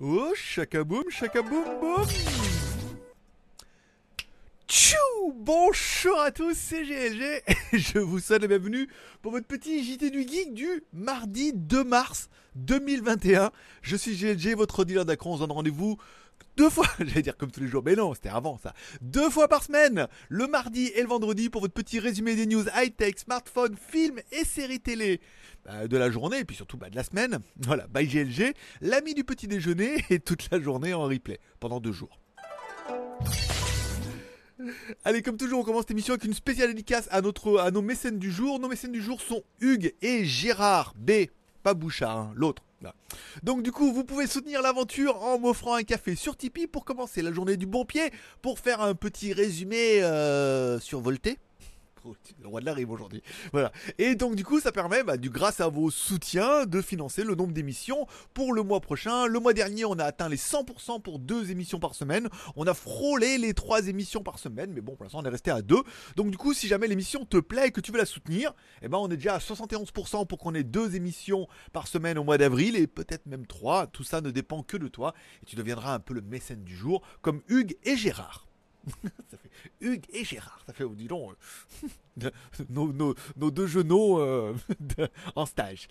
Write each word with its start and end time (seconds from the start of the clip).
Oh, 0.00 0.32
chakaboum, 0.34 1.04
chakaboum, 1.08 1.62
boum. 1.80 2.04
Tchou 4.66 4.96
Bonjour 5.36 6.18
à 6.20 6.32
tous, 6.32 6.56
c'est 6.56 6.82
GLG 6.82 7.44
je 7.72 8.00
vous 8.00 8.18
souhaite 8.18 8.42
la 8.42 8.48
bienvenue 8.48 8.88
pour 9.22 9.30
votre 9.30 9.46
petit 9.46 9.84
JT 9.84 10.10
du 10.10 10.26
Geek 10.26 10.52
du 10.52 10.82
mardi 10.92 11.52
2 11.54 11.84
mars 11.84 12.28
2021. 12.56 13.52
Je 13.82 13.96
suis 13.96 14.16
GLG, 14.16 14.56
votre 14.56 14.84
dealer 14.84 15.04
d'acron, 15.04 15.34
on 15.34 15.36
se 15.36 15.40
donne 15.42 15.52
rendez-vous 15.52 15.96
deux 16.56 16.70
fois, 16.70 16.86
j'allais 16.98 17.22
dire 17.22 17.36
comme 17.36 17.50
tous 17.50 17.60
les 17.60 17.68
jours, 17.68 17.82
mais 17.84 17.96
non, 17.96 18.14
c'était 18.14 18.28
avant 18.28 18.58
ça. 18.58 18.74
Deux 19.00 19.30
fois 19.30 19.48
par 19.48 19.64
semaine, 19.64 20.06
le 20.28 20.46
mardi 20.46 20.86
et 20.94 21.02
le 21.02 21.08
vendredi 21.08 21.50
pour 21.50 21.60
votre 21.60 21.74
petit 21.74 21.98
résumé 21.98 22.36
des 22.36 22.46
news 22.46 22.64
high-tech, 22.76 23.14
smartphone, 23.18 23.76
films 23.76 24.20
et 24.30 24.44
séries 24.44 24.80
télé 24.80 25.20
bah, 25.64 25.88
de 25.88 25.96
la 25.96 26.10
journée 26.10 26.38
et 26.38 26.44
puis 26.44 26.56
surtout 26.56 26.76
bah, 26.76 26.90
de 26.90 26.96
la 26.96 27.04
semaine. 27.04 27.38
Voilà, 27.56 27.86
by 27.88 28.06
GLG, 28.06 28.54
l'ami 28.80 29.14
du 29.14 29.24
petit 29.24 29.48
déjeuner 29.48 30.04
et 30.10 30.20
toute 30.20 30.48
la 30.50 30.60
journée 30.60 30.94
en 30.94 31.04
replay 31.04 31.40
pendant 31.60 31.80
deux 31.80 31.92
jours. 31.92 32.20
Allez, 35.04 35.22
comme 35.22 35.36
toujours, 35.36 35.60
on 35.60 35.64
commence 35.64 35.82
cette 35.82 35.90
émission 35.90 36.14
avec 36.14 36.24
une 36.24 36.34
spéciale 36.34 36.68
dédicace 36.68 37.08
à 37.10 37.20
nos 37.20 37.82
mécènes 37.82 38.18
du 38.18 38.30
jour. 38.30 38.60
Nos 38.60 38.68
mécènes 38.68 38.92
du 38.92 39.02
jour 39.02 39.20
sont 39.20 39.42
Hugues 39.60 39.94
et 40.00 40.24
Gérard 40.24 40.94
B. 40.96 41.26
Pas 41.62 41.74
Bouchard, 41.74 42.16
hein, 42.16 42.32
l'autre. 42.36 42.62
Donc 43.42 43.62
du 43.62 43.72
coup, 43.72 43.92
vous 43.92 44.04
pouvez 44.04 44.26
soutenir 44.26 44.62
l'aventure 44.62 45.22
en 45.22 45.38
m'offrant 45.38 45.74
un 45.74 45.82
café 45.82 46.14
sur 46.14 46.36
Tipeee 46.36 46.66
pour 46.66 46.84
commencer 46.84 47.22
la 47.22 47.32
journée 47.32 47.56
du 47.56 47.66
bon 47.66 47.84
pied, 47.84 48.10
pour 48.42 48.58
faire 48.58 48.80
un 48.80 48.94
petit 48.94 49.32
résumé 49.32 50.02
euh, 50.02 50.78
survolté. 50.80 51.38
Le 52.42 52.48
roi 52.48 52.60
de 52.60 52.66
la 52.66 52.74
rime 52.74 52.90
aujourd'hui. 52.90 53.22
Voilà. 53.52 53.72
Et 53.98 54.14
donc 54.14 54.36
du 54.36 54.44
coup, 54.44 54.60
ça 54.60 54.72
permet, 54.72 55.02
bah, 55.02 55.16
du, 55.16 55.30
grâce 55.30 55.60
à 55.60 55.68
vos 55.68 55.90
soutiens, 55.90 56.66
de 56.66 56.80
financer 56.80 57.24
le 57.24 57.34
nombre 57.34 57.52
d'émissions 57.52 58.06
pour 58.32 58.52
le 58.52 58.62
mois 58.62 58.80
prochain. 58.80 59.26
Le 59.26 59.38
mois 59.40 59.52
dernier, 59.52 59.84
on 59.84 59.94
a 59.94 60.04
atteint 60.04 60.28
les 60.28 60.36
100% 60.36 61.02
pour 61.02 61.18
deux 61.18 61.50
émissions 61.50 61.78
par 61.78 61.94
semaine. 61.94 62.28
On 62.56 62.66
a 62.66 62.74
frôlé 62.74 63.38
les 63.38 63.54
trois 63.54 63.88
émissions 63.88 64.22
par 64.22 64.38
semaine, 64.38 64.72
mais 64.72 64.80
bon, 64.80 64.94
pour 64.96 65.04
l'instant, 65.04 65.20
on 65.20 65.24
est 65.24 65.30
resté 65.30 65.50
à 65.50 65.62
deux. 65.62 65.82
Donc 66.16 66.30
du 66.30 66.36
coup, 66.36 66.52
si 66.52 66.68
jamais 66.68 66.86
l'émission 66.86 67.24
te 67.24 67.38
plaît 67.38 67.68
et 67.68 67.70
que 67.70 67.80
tu 67.80 67.92
veux 67.92 67.98
la 67.98 68.06
soutenir, 68.06 68.54
eh 68.82 68.88
ben, 68.88 68.98
on 68.98 69.10
est 69.10 69.16
déjà 69.16 69.34
à 69.34 69.38
71% 69.38 70.26
pour 70.26 70.38
qu'on 70.38 70.54
ait 70.54 70.64
deux 70.64 70.96
émissions 70.96 71.46
par 71.72 71.86
semaine 71.86 72.18
au 72.18 72.24
mois 72.24 72.38
d'avril 72.38 72.76
et 72.76 72.86
peut-être 72.86 73.26
même 73.26 73.46
trois. 73.46 73.86
Tout 73.86 74.04
ça 74.04 74.20
ne 74.20 74.30
dépend 74.30 74.62
que 74.62 74.76
de 74.76 74.88
toi 74.88 75.14
et 75.42 75.46
tu 75.46 75.56
deviendras 75.56 75.94
un 75.94 76.00
peu 76.00 76.14
le 76.14 76.22
mécène 76.22 76.64
du 76.64 76.76
jour, 76.76 77.02
comme 77.22 77.42
Hugues 77.48 77.76
et 77.84 77.96
Gérard. 77.96 78.46
ça 79.30 79.38
fait 79.38 79.50
Hugues 79.80 80.06
et 80.12 80.24
Gérard. 80.24 80.60
Ça 80.66 80.72
fait, 80.72 80.84
dis 80.94 81.08
donc, 81.08 81.34
euh, 82.22 82.30
nos, 82.68 83.50
deux 83.50 83.66
genoux 83.66 84.18
euh, 84.18 84.54
en 85.36 85.46
stage. 85.46 85.88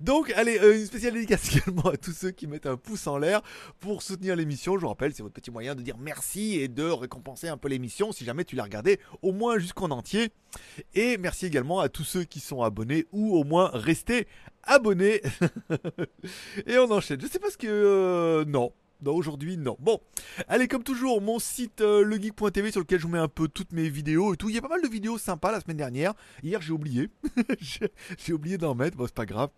Donc, 0.00 0.30
allez, 0.32 0.58
euh, 0.58 0.78
une 0.78 0.86
spéciale 0.86 1.14
dédicace 1.14 1.54
également 1.56 1.90
à 1.90 1.96
tous 1.96 2.12
ceux 2.12 2.30
qui 2.30 2.46
mettent 2.46 2.66
un 2.66 2.76
pouce 2.76 3.06
en 3.06 3.18
l'air 3.18 3.42
pour 3.80 4.02
soutenir 4.02 4.36
l'émission. 4.36 4.76
Je 4.76 4.82
vous 4.82 4.88
rappelle, 4.88 5.14
c'est 5.14 5.22
votre 5.22 5.34
petit 5.34 5.50
moyen 5.50 5.74
de 5.74 5.82
dire 5.82 5.98
merci 5.98 6.56
et 6.56 6.68
de 6.68 6.84
récompenser 6.84 7.48
un 7.48 7.56
peu 7.56 7.68
l'émission 7.68 8.12
si 8.12 8.24
jamais 8.24 8.44
tu 8.44 8.56
l'as 8.56 8.64
regardé 8.64 9.00
au 9.22 9.32
moins 9.32 9.58
jusqu'en 9.58 9.90
entier. 9.90 10.30
Et 10.94 11.18
merci 11.18 11.46
également 11.46 11.80
à 11.80 11.88
tous 11.88 12.04
ceux 12.04 12.24
qui 12.24 12.40
sont 12.40 12.62
abonnés 12.62 13.06
ou 13.12 13.36
au 13.36 13.44
moins 13.44 13.70
restés 13.72 14.26
abonnés. 14.62 15.22
et 16.66 16.78
on 16.78 16.90
enchaîne. 16.90 17.20
Je 17.20 17.26
sais 17.26 17.38
pas 17.38 17.50
ce 17.50 17.58
que... 17.58 18.44
non. 18.46 18.72
Non, 19.02 19.14
aujourd'hui, 19.14 19.56
non. 19.56 19.76
Bon, 19.78 20.00
allez, 20.48 20.68
comme 20.68 20.82
toujours, 20.82 21.20
mon 21.20 21.38
site 21.38 21.82
euh, 21.82 22.02
legeek.tv 22.02 22.72
sur 22.72 22.80
lequel 22.80 22.98
je 22.98 23.06
vous 23.06 23.12
mets 23.12 23.18
un 23.18 23.28
peu 23.28 23.46
toutes 23.46 23.72
mes 23.72 23.88
vidéos 23.88 24.32
et 24.32 24.36
tout. 24.36 24.48
Il 24.48 24.54
y 24.54 24.58
a 24.58 24.62
pas 24.62 24.68
mal 24.68 24.82
de 24.82 24.88
vidéos 24.88 25.18
sympas 25.18 25.52
la 25.52 25.60
semaine 25.60 25.76
dernière. 25.76 26.14
Hier, 26.42 26.62
j'ai 26.62 26.72
oublié. 26.72 27.10
j'ai 28.18 28.32
oublié 28.32 28.56
d'en 28.56 28.74
mettre. 28.74 28.96
Bon, 28.96 29.06
c'est 29.06 29.14
pas 29.14 29.26
grave. 29.26 29.50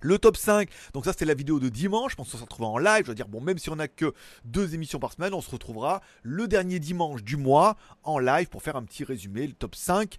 Le 0.00 0.18
top 0.18 0.36
5, 0.36 0.68
donc 0.92 1.06
ça 1.06 1.12
c'était 1.12 1.24
la 1.24 1.32
vidéo 1.32 1.58
de 1.58 1.70
dimanche, 1.70 2.12
je 2.12 2.16
pense 2.16 2.30
qu'on 2.30 2.36
se 2.36 2.42
retrouvera 2.42 2.68
en 2.68 2.76
live, 2.76 3.04
je 3.04 3.08
veux 3.08 3.14
dire, 3.14 3.26
bon 3.26 3.40
même 3.40 3.56
si 3.56 3.70
on 3.70 3.76
n'a 3.76 3.88
que 3.88 4.12
deux 4.44 4.74
émissions 4.74 4.98
par 4.98 5.14
semaine, 5.14 5.32
on 5.32 5.40
se 5.40 5.50
retrouvera 5.50 6.02
le 6.22 6.46
dernier 6.46 6.78
dimanche 6.78 7.22
du 7.22 7.38
mois 7.38 7.78
en 8.02 8.18
live 8.18 8.48
pour 8.48 8.62
faire 8.62 8.76
un 8.76 8.82
petit 8.82 9.02
résumé, 9.02 9.46
le 9.46 9.54
top 9.54 9.74
5 9.74 10.18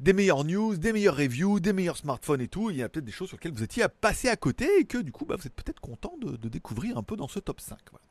des 0.00 0.12
meilleures 0.12 0.44
news, 0.44 0.76
des 0.76 0.92
meilleures 0.92 1.16
reviews, 1.16 1.60
des 1.60 1.72
meilleurs 1.72 1.96
smartphones 1.96 2.40
et 2.40 2.48
tout. 2.48 2.70
Il 2.70 2.76
y 2.76 2.82
a 2.82 2.88
peut-être 2.88 3.04
des 3.04 3.12
choses 3.12 3.28
sur 3.28 3.36
lesquelles 3.36 3.52
vous 3.52 3.62
étiez 3.62 3.82
à 3.82 3.88
passer 3.88 4.28
à 4.28 4.36
côté 4.36 4.68
et 4.78 4.84
que 4.84 4.98
du 4.98 5.12
coup, 5.12 5.24
bah, 5.24 5.36
vous 5.36 5.46
êtes 5.46 5.54
peut-être 5.54 5.80
content 5.80 6.14
de, 6.20 6.48
découvrir 6.48 6.96
un 6.96 7.02
peu 7.02 7.16
dans 7.16 7.28
ce 7.28 7.40
top 7.40 7.60
5. 7.60 7.78
Voilà. 7.90 8.04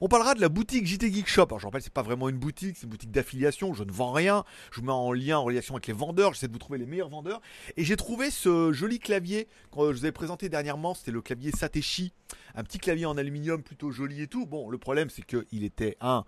On 0.00 0.08
parlera 0.08 0.34
de 0.34 0.40
la 0.40 0.48
boutique 0.48 0.86
JT 0.86 1.12
Geek 1.12 1.26
Shop. 1.26 1.46
Alors 1.46 1.58
je 1.58 1.66
rappelle, 1.66 1.82
c'est 1.82 1.92
pas 1.92 2.02
vraiment 2.02 2.28
une 2.28 2.38
boutique, 2.38 2.76
c'est 2.76 2.84
une 2.84 2.90
boutique 2.90 3.10
d'affiliation. 3.10 3.74
Je 3.74 3.84
ne 3.84 3.90
vends 3.90 4.12
rien. 4.12 4.44
Je 4.70 4.80
vous 4.80 4.86
mets 4.86 4.92
en 4.92 5.12
lien, 5.12 5.38
en 5.38 5.44
relation 5.44 5.74
avec 5.74 5.86
les 5.86 5.92
vendeurs. 5.92 6.34
J'essaie 6.34 6.48
de 6.48 6.52
vous 6.52 6.58
trouver 6.58 6.78
les 6.78 6.86
meilleurs 6.86 7.08
vendeurs. 7.08 7.40
Et 7.76 7.84
j'ai 7.84 7.96
trouvé 7.96 8.30
ce 8.30 8.72
joli 8.72 8.98
clavier 8.98 9.48
que 9.72 9.92
je 9.92 9.98
vous 9.98 10.04
avais 10.04 10.12
présenté 10.12 10.48
dernièrement. 10.48 10.94
C'était 10.94 11.10
le 11.10 11.22
clavier 11.22 11.50
Satechi. 11.52 12.12
Un 12.54 12.64
petit 12.64 12.78
clavier 12.78 13.06
en 13.06 13.16
aluminium 13.16 13.62
plutôt 13.62 13.90
joli 13.90 14.22
et 14.22 14.26
tout. 14.28 14.46
Bon, 14.46 14.68
le 14.68 14.78
problème 14.78 15.08
c'est 15.10 15.24
qu'il 15.24 15.64
était 15.64 15.96
un, 16.00 16.24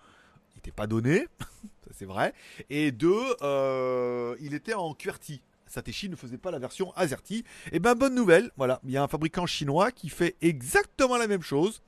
n'était 0.56 0.70
pas 0.70 0.86
donné. 0.86 1.26
c'est 1.92 2.06
vrai. 2.06 2.32
Et 2.70 2.92
deux, 2.92 3.22
euh, 3.42 4.36
il 4.40 4.54
était 4.54 4.74
en 4.74 4.94
QWERTY. 4.94 5.42
Satechi 5.72 6.10
ne 6.10 6.16
faisait 6.16 6.38
pas 6.38 6.50
la 6.50 6.58
version 6.58 6.92
AZERTY. 6.96 7.38
Et 7.38 7.44
eh 7.72 7.78
ben 7.78 7.94
bonne 7.94 8.14
nouvelle, 8.14 8.50
voilà, 8.56 8.80
il 8.84 8.90
y 8.90 8.98
a 8.98 9.02
un 9.02 9.08
fabricant 9.08 9.46
chinois 9.46 9.90
qui 9.90 10.10
fait 10.10 10.36
exactement 10.42 11.16
la 11.16 11.26
même 11.26 11.42
chose. 11.42 11.80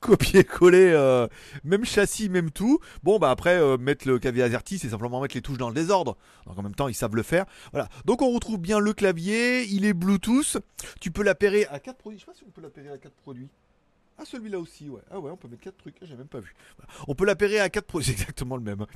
Copier-coller, 0.00 0.92
euh, 0.92 1.26
même 1.64 1.84
châssis, 1.84 2.28
même 2.28 2.50
tout. 2.50 2.78
Bon 3.02 3.18
bah 3.18 3.30
après 3.30 3.56
euh, 3.58 3.76
mettre 3.76 4.06
le 4.06 4.18
clavier 4.18 4.44
AZERTY, 4.44 4.78
c'est 4.78 4.90
simplement 4.90 5.20
mettre 5.20 5.34
les 5.34 5.42
touches 5.42 5.58
dans 5.58 5.68
le 5.68 5.74
désordre. 5.74 6.16
Donc 6.46 6.58
en 6.58 6.62
même 6.62 6.74
temps 6.74 6.88
ils 6.88 6.94
savent 6.94 7.16
le 7.16 7.22
faire. 7.22 7.46
Voilà. 7.72 7.88
Donc 8.04 8.22
on 8.22 8.30
retrouve 8.30 8.58
bien 8.58 8.78
le 8.78 8.92
clavier, 8.92 9.64
il 9.64 9.84
est 9.84 9.94
Bluetooth. 9.94 10.58
Tu 11.00 11.10
peux 11.10 11.22
l'appairer 11.22 11.66
à 11.66 11.80
4 11.80 11.96
produits. 11.96 12.20
Je 12.20 12.24
sais 12.24 12.30
pas 12.30 12.38
si 12.38 12.44
on 12.46 12.50
peut 12.50 12.60
l'appairer 12.60 12.90
à 12.90 12.98
4 12.98 13.12
produits. 13.14 13.48
Ah, 14.16 14.24
celui-là 14.24 14.58
aussi, 14.58 14.88
ouais. 14.88 15.00
Ah 15.10 15.18
ouais, 15.18 15.30
on 15.30 15.36
peut 15.36 15.48
mettre 15.48 15.62
4 15.62 15.76
trucs. 15.76 15.96
Ah, 16.00 16.04
j'ai 16.06 16.16
même 16.16 16.28
pas 16.28 16.40
vu. 16.40 16.54
On 17.08 17.14
peut 17.14 17.24
l'appairer 17.24 17.58
à 17.58 17.68
4 17.68 17.84
produits. 17.84 18.06
C'est 18.06 18.12
exactement 18.20 18.56
le 18.56 18.62
même. 18.62 18.86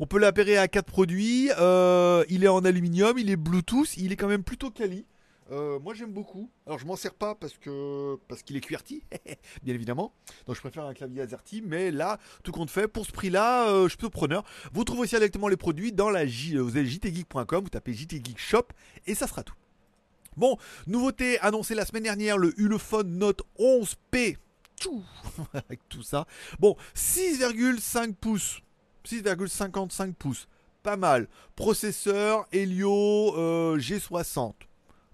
On 0.00 0.06
peut 0.06 0.18
l'appairer 0.18 0.58
à 0.58 0.68
4 0.68 0.84
produits. 0.84 1.50
Euh, 1.58 2.24
il 2.28 2.44
est 2.44 2.48
en 2.48 2.64
aluminium, 2.64 3.18
il 3.18 3.30
est 3.30 3.36
Bluetooth, 3.36 3.96
il 3.96 4.12
est 4.12 4.16
quand 4.16 4.28
même 4.28 4.44
plutôt 4.44 4.70
quali. 4.70 5.06
Euh, 5.52 5.78
moi 5.78 5.94
j'aime 5.94 6.12
beaucoup. 6.12 6.50
Alors 6.66 6.78
je 6.78 6.86
m'en 6.86 6.96
sers 6.96 7.14
pas 7.14 7.36
parce 7.36 7.56
que 7.56 8.16
parce 8.26 8.42
qu'il 8.42 8.56
est 8.56 8.60
QWERTY, 8.60 9.04
bien 9.62 9.74
évidemment. 9.74 10.12
Donc 10.46 10.56
je 10.56 10.60
préfère 10.60 10.84
un 10.84 10.92
clavier 10.92 11.22
AZERTY, 11.22 11.62
mais 11.62 11.92
là 11.92 12.18
tout 12.42 12.50
compte 12.50 12.68
fait 12.68 12.88
pour 12.88 13.06
ce 13.06 13.12
prix-là, 13.12 13.68
euh, 13.68 13.84
je 13.84 13.90
suis 13.90 13.96
plutôt 13.96 14.10
preneur. 14.10 14.42
Vous 14.72 14.82
trouvez 14.82 15.02
aussi 15.02 15.14
directement 15.14 15.46
les 15.46 15.56
produits 15.56 15.92
dans 15.92 16.10
la 16.10 16.26
J, 16.26 16.56
vous 16.56 16.76
avez 16.76 16.86
jtgeek.com, 16.86 17.62
vous 17.62 17.70
tapez 17.70 17.92
jtgeek 17.92 18.38
shop 18.38 18.66
et 19.06 19.14
ça 19.14 19.28
sera 19.28 19.44
tout. 19.44 19.54
Bon, 20.36 20.58
nouveauté 20.86 21.38
annoncée 21.40 21.76
la 21.76 21.86
semaine 21.86 22.02
dernière, 22.02 22.38
le 22.38 22.52
Ulefone 22.60 23.16
Note 23.16 23.42
11P 23.58 24.36
tout, 24.80 25.02
avec 25.52 25.80
tout 25.88 26.02
ça. 26.02 26.26
Bon, 26.58 26.76
6,5 26.94 28.14
pouces. 28.14 28.60
6,55 29.06 30.14
pouces. 30.14 30.48
Pas 30.82 30.96
mal. 30.96 31.28
Processeur 31.54 32.46
Helio 32.52 33.34
euh, 33.36 33.78
G60. 33.78 34.54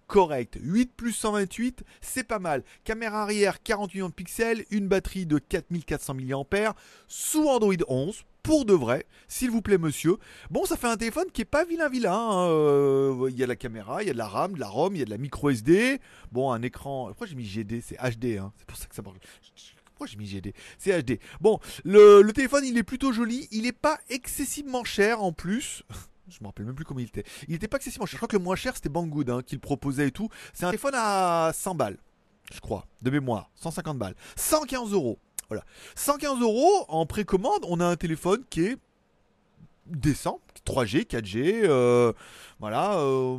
Correct. 0.07 0.59
8 0.61 0.93
plus 0.95 1.13
128, 1.13 1.85
c'est 2.03 2.25
pas 2.25 2.39
mal. 2.39 2.65
Caméra 2.85 3.23
arrière 3.23 3.63
48 3.63 3.95
millions 3.95 4.09
de 4.11 4.15
pixels, 4.15 4.67
une 4.71 4.87
batterie 4.87 5.25
de 5.25 5.39
4400 5.39 6.15
mAh, 6.15 6.75
sous 7.09 7.49
Android 7.49 7.73
11, 7.89 8.23
pour 8.43 8.65
de 8.65 8.75
vrai, 8.75 9.07
s'il 9.29 9.51
vous 9.51 9.63
plaît 9.63 9.79
monsieur. 9.79 10.17
Bon, 10.51 10.65
ça 10.65 10.77
fait 10.77 10.89
un 10.89 10.97
téléphone 10.97 11.27
qui 11.33 11.43
est 11.43 11.47
pas 11.47 11.65
vilain 11.65 11.89
vilain. 11.89 12.13
Hein. 12.13 12.49
Euh, 12.49 13.29
il 13.31 13.39
y 13.39 13.45
a 13.45 13.47
la 13.47 13.57
caméra, 13.57 14.03
il 14.03 14.07
y 14.07 14.11
a 14.11 14.13
de 14.13 14.19
la 14.19 14.27
RAM, 14.27 14.55
de 14.55 14.61
la 14.61 14.69
ROM, 14.69 14.95
il 14.95 14.99
y 14.99 15.03
a 15.03 15.05
de 15.05 15.11
la 15.11 15.19
micro 15.19 15.51
SD. 15.51 16.01
Bon, 16.33 16.53
un 16.53 16.63
écran. 16.63 17.07
Pourquoi 17.07 17.27
j'ai 17.27 17.37
mis 17.37 17.45
GD 17.45 17.81
C'est 17.81 17.97
HD. 17.97 18.39
Hein. 18.39 18.53
C'est 18.59 18.67
pour 18.67 18.77
ça 18.77 18.87
que 18.87 18.95
ça 18.95 19.03
marche. 19.03 19.19
Pourquoi 19.87 20.07
j'ai 20.07 20.17
mis 20.17 20.27
GD 20.27 20.55
C'est 20.79 21.03
HD. 21.03 21.19
Bon, 21.41 21.61
le, 21.85 22.29
téléphone 22.33 22.65
il 22.65 22.77
est 22.79 22.83
plutôt 22.83 23.13
joli. 23.13 23.49
Il 23.53 23.67
est 23.67 23.73
pas 23.73 23.99
excessivement 24.09 24.85
cher 24.85 25.23
en 25.23 25.33
plus. 25.33 25.85
Je 26.29 26.39
me 26.41 26.47
rappelle 26.47 26.67
même 26.67 26.75
plus 26.75 26.85
comment 26.85 27.01
il 27.01 27.07
était. 27.07 27.25
Il 27.49 27.55
était 27.55 27.69
pas 27.69 27.77
excessivement 27.77 28.07
cher. 28.07 28.13
Je 28.13 28.19
crois 28.19 28.29
que 28.29 28.37
le 28.37 28.43
moins 28.43 28.57
cher 28.57 28.75
c'était 28.75 28.89
Banggood 28.89 29.29
hein, 29.31 29.43
qui 29.45 29.55
le 29.55 29.61
proposait 29.61 30.09
et 30.09 30.13
tout. 30.13 30.29
C'est 30.53 30.65
un 30.65 30.71
téléphone 30.71 30.95
à 30.97 31.53
100 31.55 31.75
balles, 31.75 31.99
je 32.53 32.61
crois, 32.61 32.87
de 33.03 33.11
mémoire. 33.11 33.51
150 33.57 33.99
balles. 33.99 34.15
115 34.37 34.93
euros. 34.93 35.19
Voilà. 35.53 35.67
115 35.97 36.41
euros 36.41 36.87
en 36.89 37.05
précommande, 37.05 37.67
on 37.69 37.79
a 37.81 37.85
un 37.85 37.97
téléphone 37.97 38.43
qui 38.49 38.65
est 38.65 38.79
décent, 39.85 40.41
3G, 40.65 41.05
4G, 41.07 41.61
euh, 41.65 42.15
voilà, 42.59 42.95
euh, 42.95 43.37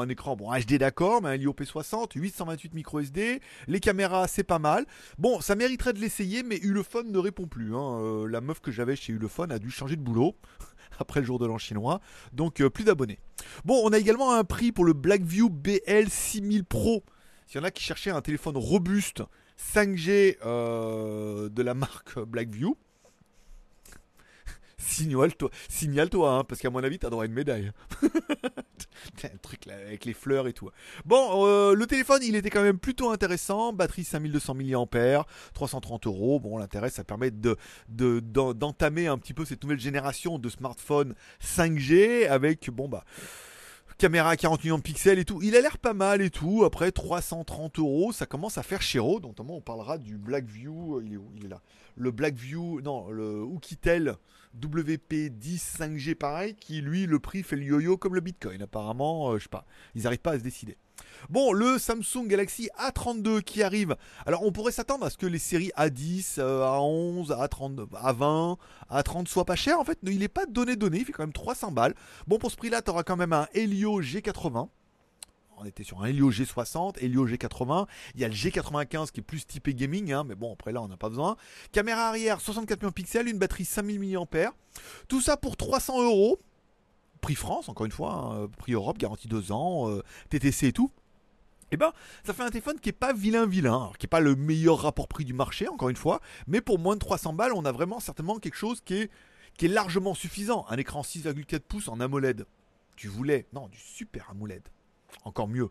un 0.00 0.08
écran 0.08 0.34
bon 0.34 0.50
HD 0.50 0.78
d'accord, 0.78 1.22
mais 1.22 1.28
un 1.28 1.36
IOP60, 1.36 2.10
828 2.16 2.74
micro 2.74 2.98
SD, 2.98 3.40
les 3.68 3.78
caméras 3.78 4.26
c'est 4.26 4.42
pas 4.42 4.58
mal. 4.58 4.84
Bon, 5.18 5.40
ça 5.40 5.54
mériterait 5.54 5.92
de 5.92 6.00
l'essayer, 6.00 6.42
mais 6.42 6.56
Ulefone 6.56 7.12
ne 7.12 7.18
répond 7.18 7.46
plus. 7.46 7.72
Hein. 7.76 8.00
Euh, 8.00 8.26
la 8.26 8.40
meuf 8.40 8.60
que 8.60 8.72
j'avais 8.72 8.96
chez 8.96 9.12
Ulefone 9.12 9.52
a 9.52 9.60
dû 9.60 9.70
changer 9.70 9.94
de 9.94 10.02
boulot 10.02 10.34
après 10.98 11.20
le 11.20 11.26
jour 11.26 11.38
de 11.38 11.46
l'an 11.46 11.58
chinois, 11.58 12.00
donc 12.32 12.66
plus 12.66 12.82
d'abonnés. 12.82 13.20
Bon, 13.64 13.80
on 13.84 13.92
a 13.92 13.98
également 13.98 14.34
un 14.34 14.42
prix 14.42 14.72
pour 14.72 14.84
le 14.84 14.92
Blackview 14.92 15.50
BL6000 15.50 16.64
Pro. 16.64 17.04
S'il 17.46 17.60
y 17.60 17.62
en 17.62 17.64
a 17.64 17.70
qui 17.70 17.84
cherchaient 17.84 18.10
un 18.10 18.22
téléphone 18.22 18.56
robuste 18.56 19.22
5G 19.74 20.36
euh, 20.44 21.48
de 21.48 21.62
la 21.62 21.74
marque 21.74 22.18
Blackview. 22.18 22.76
Signale-toi, 24.78 25.50
signale-toi, 25.68 26.30
hein, 26.30 26.44
parce 26.44 26.60
qu'à 26.60 26.68
mon 26.68 26.82
avis, 26.82 26.98
t'as 26.98 27.08
droit 27.08 27.22
à 27.22 27.26
une 27.26 27.32
médaille. 27.32 27.70
un 29.24 29.36
truc 29.40 29.66
avec 29.68 30.04
les 30.04 30.12
fleurs 30.12 30.48
et 30.48 30.52
tout. 30.52 30.70
Bon, 31.04 31.46
euh, 31.46 31.74
le 31.74 31.86
téléphone, 31.86 32.20
il 32.22 32.34
était 32.34 32.50
quand 32.50 32.62
même 32.62 32.78
plutôt 32.78 33.10
intéressant. 33.10 33.72
Batterie 33.72 34.04
5200 34.04 34.54
mAh, 34.54 35.24
330 35.54 36.06
euros. 36.06 36.40
Bon, 36.40 36.58
l'intérêt, 36.58 36.90
ça 36.90 37.04
permet 37.04 37.30
de, 37.30 37.56
d'entamer 37.88 39.06
un 39.06 39.18
petit 39.18 39.34
peu 39.34 39.44
cette 39.44 39.62
nouvelle 39.62 39.80
génération 39.80 40.38
de 40.38 40.48
smartphones 40.48 41.14
5G 41.42 42.26
avec, 42.28 42.70
bon 42.70 42.88
bah 42.88 43.04
caméra 43.96 44.36
40 44.36 44.62
millions 44.64 44.78
de 44.78 44.82
pixels 44.82 45.18
et 45.18 45.24
tout. 45.24 45.40
Il 45.42 45.56
a 45.56 45.60
l'air 45.60 45.78
pas 45.78 45.94
mal 45.94 46.20
et 46.20 46.30
tout. 46.30 46.64
Après 46.64 46.92
330 46.92 47.78
euros, 47.78 48.12
ça 48.12 48.26
commence 48.26 48.58
à 48.58 48.62
faire 48.62 48.82
chéro. 48.82 49.20
Notamment, 49.20 49.56
on 49.56 49.60
parlera 49.60 49.98
du 49.98 50.18
Blackview. 50.18 51.00
Il 51.00 51.14
est 51.14 51.16
où? 51.16 51.30
Il 51.36 51.46
est 51.46 51.48
là. 51.48 51.61
Le 51.96 52.10
Blackview, 52.10 52.80
non, 52.80 53.10
le 53.10 53.42
Oukitel 53.42 54.16
WP10 54.60 55.76
5G 55.78 56.14
pareil, 56.14 56.54
qui 56.54 56.80
lui, 56.80 57.06
le 57.06 57.18
prix 57.18 57.42
fait 57.42 57.56
le 57.56 57.64
yo-yo 57.64 57.96
comme 57.96 58.14
le 58.14 58.20
Bitcoin. 58.20 58.62
Apparemment, 58.62 59.30
euh, 59.30 59.38
je 59.38 59.44
sais 59.44 59.48
pas. 59.48 59.64
Ils 59.94 60.02
n'arrivent 60.02 60.18
pas 60.18 60.32
à 60.32 60.38
se 60.38 60.44
décider. 60.44 60.76
Bon, 61.30 61.52
le 61.52 61.78
Samsung 61.78 62.26
Galaxy 62.26 62.68
A32 62.78 63.42
qui 63.42 63.62
arrive. 63.62 63.96
Alors, 64.26 64.42
on 64.44 64.52
pourrait 64.52 64.72
s'attendre 64.72 65.06
à 65.06 65.10
ce 65.10 65.16
que 65.16 65.26
les 65.26 65.38
séries 65.38 65.72
A10, 65.76 66.38
A11, 66.38 67.28
A30, 67.28 67.88
A20, 67.90 68.56
A30 68.90 69.26
soient 69.26 69.44
pas 69.44 69.56
chères. 69.56 69.80
En 69.80 69.84
fait, 69.84 69.98
il 70.02 70.18
n'est 70.18 70.28
pas 70.28 70.46
donné 70.46 70.76
donné. 70.76 70.98
Il 70.98 71.04
fait 71.04 71.12
quand 71.12 71.22
même 71.22 71.32
300 71.32 71.72
balles. 71.72 71.94
Bon, 72.26 72.38
pour 72.38 72.50
ce 72.50 72.56
prix-là, 72.56 72.82
tu 72.82 72.90
auras 72.90 73.02
quand 73.02 73.16
même 73.16 73.32
un 73.32 73.46
Helio 73.54 74.02
G80 74.02 74.68
on 75.62 75.66
était 75.66 75.84
sur 75.84 76.02
un 76.02 76.06
Helio 76.06 76.30
G60, 76.30 76.98
Helio 77.00 77.26
G80. 77.26 77.86
Il 78.14 78.20
y 78.20 78.24
a 78.24 78.28
le 78.28 78.34
G95 78.34 79.10
qui 79.10 79.20
est 79.20 79.22
plus 79.22 79.46
typé 79.46 79.74
gaming, 79.74 80.12
hein, 80.12 80.24
mais 80.24 80.34
bon, 80.34 80.52
après 80.52 80.72
là, 80.72 80.82
on 80.82 80.88
n'a 80.88 80.96
pas 80.96 81.08
besoin. 81.08 81.36
Caméra 81.72 82.08
arrière, 82.08 82.40
64 82.40 82.80
millions 82.80 82.88
de 82.90 82.94
pixels, 82.94 83.28
une 83.28 83.38
batterie 83.38 83.64
5000 83.64 84.18
mAh. 84.18 84.52
Tout 85.08 85.20
ça 85.20 85.36
pour 85.36 85.56
300 85.56 86.02
euros. 86.02 86.40
Prix 87.20 87.36
France, 87.36 87.68
encore 87.68 87.86
une 87.86 87.92
fois, 87.92 88.12
hein, 88.12 88.48
prix 88.58 88.72
Europe, 88.72 88.98
garantie 88.98 89.28
2 89.28 89.52
ans, 89.52 89.88
euh, 89.88 90.02
TTC 90.30 90.68
et 90.68 90.72
tout. 90.72 90.90
Eh 91.70 91.76
ben, 91.76 91.92
ça 92.24 92.34
fait 92.34 92.42
un 92.42 92.50
téléphone 92.50 92.80
qui 92.80 92.88
est 92.88 92.92
pas 92.92 93.12
vilain 93.12 93.46
vilain, 93.46 93.92
qui 93.98 94.06
est 94.06 94.08
pas 94.08 94.20
le 94.20 94.34
meilleur 94.34 94.78
rapport 94.82 95.06
prix 95.06 95.24
du 95.24 95.32
marché, 95.32 95.68
encore 95.68 95.88
une 95.88 95.96
fois, 95.96 96.20
mais 96.48 96.60
pour 96.60 96.78
moins 96.78 96.94
de 96.94 96.98
300 96.98 97.32
balles, 97.32 97.52
on 97.54 97.64
a 97.64 97.72
vraiment 97.72 98.00
certainement 98.00 98.38
quelque 98.38 98.56
chose 98.56 98.82
qui 98.84 98.94
est, 98.94 99.10
qui 99.56 99.66
est 99.66 99.68
largement 99.68 100.14
suffisant. 100.14 100.66
Un 100.68 100.76
écran 100.76 101.02
6,4 101.02 101.60
pouces 101.60 101.88
en 101.88 102.00
AMOLED. 102.00 102.44
Tu 102.96 103.06
voulais, 103.08 103.46
non, 103.54 103.68
du 103.68 103.78
super 103.78 104.28
AMOLED 104.30 104.68
encore 105.24 105.48
mieux. 105.48 105.68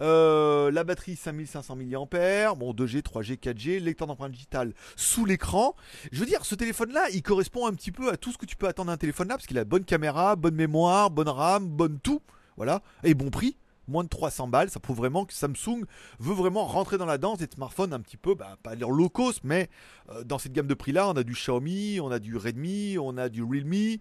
Euh, 0.00 0.70
la 0.70 0.84
batterie 0.84 1.16
5500 1.16 1.76
mAh, 1.76 2.54
bon 2.54 2.72
2G, 2.72 3.02
3G, 3.02 3.38
4G, 3.38 3.80
lecteur 3.80 4.06
d'empreinte 4.06 4.32
digitale 4.32 4.72
sous 4.96 5.24
l'écran. 5.24 5.74
Je 6.12 6.20
veux 6.20 6.26
dire, 6.26 6.44
ce 6.44 6.54
téléphone-là, 6.54 7.08
il 7.12 7.22
correspond 7.22 7.66
un 7.66 7.72
petit 7.72 7.92
peu 7.92 8.10
à 8.10 8.16
tout 8.16 8.32
ce 8.32 8.38
que 8.38 8.46
tu 8.46 8.56
peux 8.56 8.68
attendre 8.68 8.90
d'un 8.90 8.96
téléphone 8.96 9.28
là, 9.28 9.34
parce 9.34 9.46
qu'il 9.46 9.58
a 9.58 9.64
bonne 9.64 9.84
caméra, 9.84 10.36
bonne 10.36 10.54
mémoire, 10.54 11.10
bonne 11.10 11.28
RAM, 11.28 11.66
bonne 11.66 11.98
tout, 12.00 12.22
voilà, 12.56 12.82
et 13.04 13.14
bon 13.14 13.30
prix 13.30 13.56
moins 13.88 14.04
de 14.04 14.08
300 14.08 14.48
balles. 14.48 14.70
Ça 14.70 14.80
prouve 14.80 14.98
vraiment 14.98 15.24
que 15.24 15.32
Samsung 15.32 15.84
veut 16.18 16.34
vraiment 16.34 16.64
rentrer 16.64 16.98
dans 16.98 17.06
la 17.06 17.18
danse 17.18 17.38
des 17.38 17.48
smartphones 17.52 17.92
un 17.92 18.00
petit 18.00 18.16
peu, 18.16 18.34
bah, 18.34 18.56
pas 18.62 18.76
dire 18.76 18.90
low 18.90 19.08
cost, 19.08 19.40
mais 19.44 19.68
euh, 20.10 20.24
dans 20.24 20.38
cette 20.38 20.52
gamme 20.52 20.66
de 20.66 20.74
prix-là, 20.74 21.08
on 21.08 21.16
a 21.16 21.22
du 21.22 21.32
Xiaomi, 21.32 22.00
on 22.00 22.10
a 22.10 22.18
du 22.18 22.36
Redmi, 22.36 22.98
on 22.98 23.16
a 23.16 23.28
du 23.28 23.42
Realme. 23.42 23.98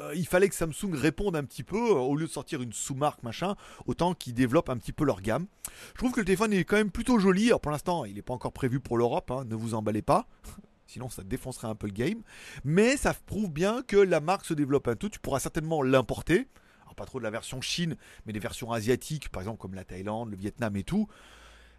Euh, 0.00 0.12
il 0.14 0.26
fallait 0.26 0.48
que 0.48 0.54
Samsung 0.54 0.94
réponde 0.94 1.36
un 1.36 1.44
petit 1.44 1.62
peu, 1.62 1.90
euh, 1.90 1.94
au 1.94 2.16
lieu 2.16 2.26
de 2.26 2.30
sortir 2.30 2.62
une 2.62 2.72
sous-marque, 2.72 3.22
machin, 3.22 3.56
autant 3.86 4.14
qu'ils 4.14 4.34
développent 4.34 4.70
un 4.70 4.76
petit 4.76 4.92
peu 4.92 5.04
leur 5.04 5.20
gamme. 5.20 5.46
Je 5.94 5.98
trouve 5.98 6.12
que 6.12 6.20
le 6.20 6.26
téléphone 6.26 6.52
est 6.52 6.64
quand 6.64 6.76
même 6.76 6.90
plutôt 6.90 7.18
joli. 7.18 7.48
Alors 7.48 7.60
pour 7.60 7.72
l'instant, 7.72 8.04
il 8.04 8.14
n'est 8.14 8.22
pas 8.22 8.34
encore 8.34 8.52
prévu 8.52 8.80
pour 8.80 8.98
l'Europe, 8.98 9.30
hein, 9.30 9.44
ne 9.46 9.54
vous 9.54 9.74
emballez 9.74 10.02
pas. 10.02 10.26
Sinon, 10.86 11.10
ça 11.10 11.22
défoncerait 11.22 11.68
un 11.68 11.74
peu 11.74 11.86
le 11.86 11.92
game. 11.92 12.22
Mais 12.64 12.96
ça 12.96 13.14
prouve 13.26 13.50
bien 13.50 13.82
que 13.82 13.96
la 13.96 14.20
marque 14.20 14.46
se 14.46 14.54
développe 14.54 14.88
un 14.88 14.96
tout. 14.96 15.10
Tu 15.10 15.20
pourras 15.20 15.38
certainement 15.38 15.82
l'importer 15.82 16.48
pas 16.98 17.06
trop 17.06 17.18
de 17.18 17.24
la 17.24 17.30
version 17.30 17.60
Chine, 17.60 17.96
mais 18.26 18.32
des 18.32 18.40
versions 18.40 18.72
asiatiques, 18.72 19.30
par 19.30 19.40
exemple 19.40 19.58
comme 19.58 19.74
la 19.74 19.84
Thaïlande, 19.84 20.30
le 20.30 20.36
Vietnam 20.36 20.76
et 20.76 20.84
tout. 20.84 21.08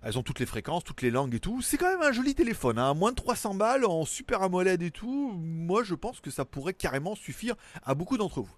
Elles 0.01 0.17
ont 0.17 0.23
toutes 0.23 0.39
les 0.39 0.45
fréquences, 0.45 0.85
toutes 0.85 1.01
les 1.01 1.11
langues 1.11 1.35
et 1.35 1.41
tout. 1.41 1.61
C'est 1.61 1.77
quand 1.77 1.89
même 1.89 2.01
un 2.01 2.13
joli 2.13 2.33
téléphone, 2.33 2.79
hein. 2.79 2.93
moins 2.93 3.11
de 3.11 3.17
300 3.17 3.55
balles 3.55 3.85
en 3.85 4.05
super 4.05 4.41
AMOLED 4.41 4.81
et 4.81 4.91
tout. 4.91 5.33
Moi, 5.33 5.83
je 5.83 5.93
pense 5.93 6.21
que 6.21 6.31
ça 6.31 6.45
pourrait 6.45 6.73
carrément 6.73 7.15
suffire 7.15 7.55
à 7.83 7.95
beaucoup 7.95 8.17
d'entre 8.17 8.41
vous. 8.41 8.55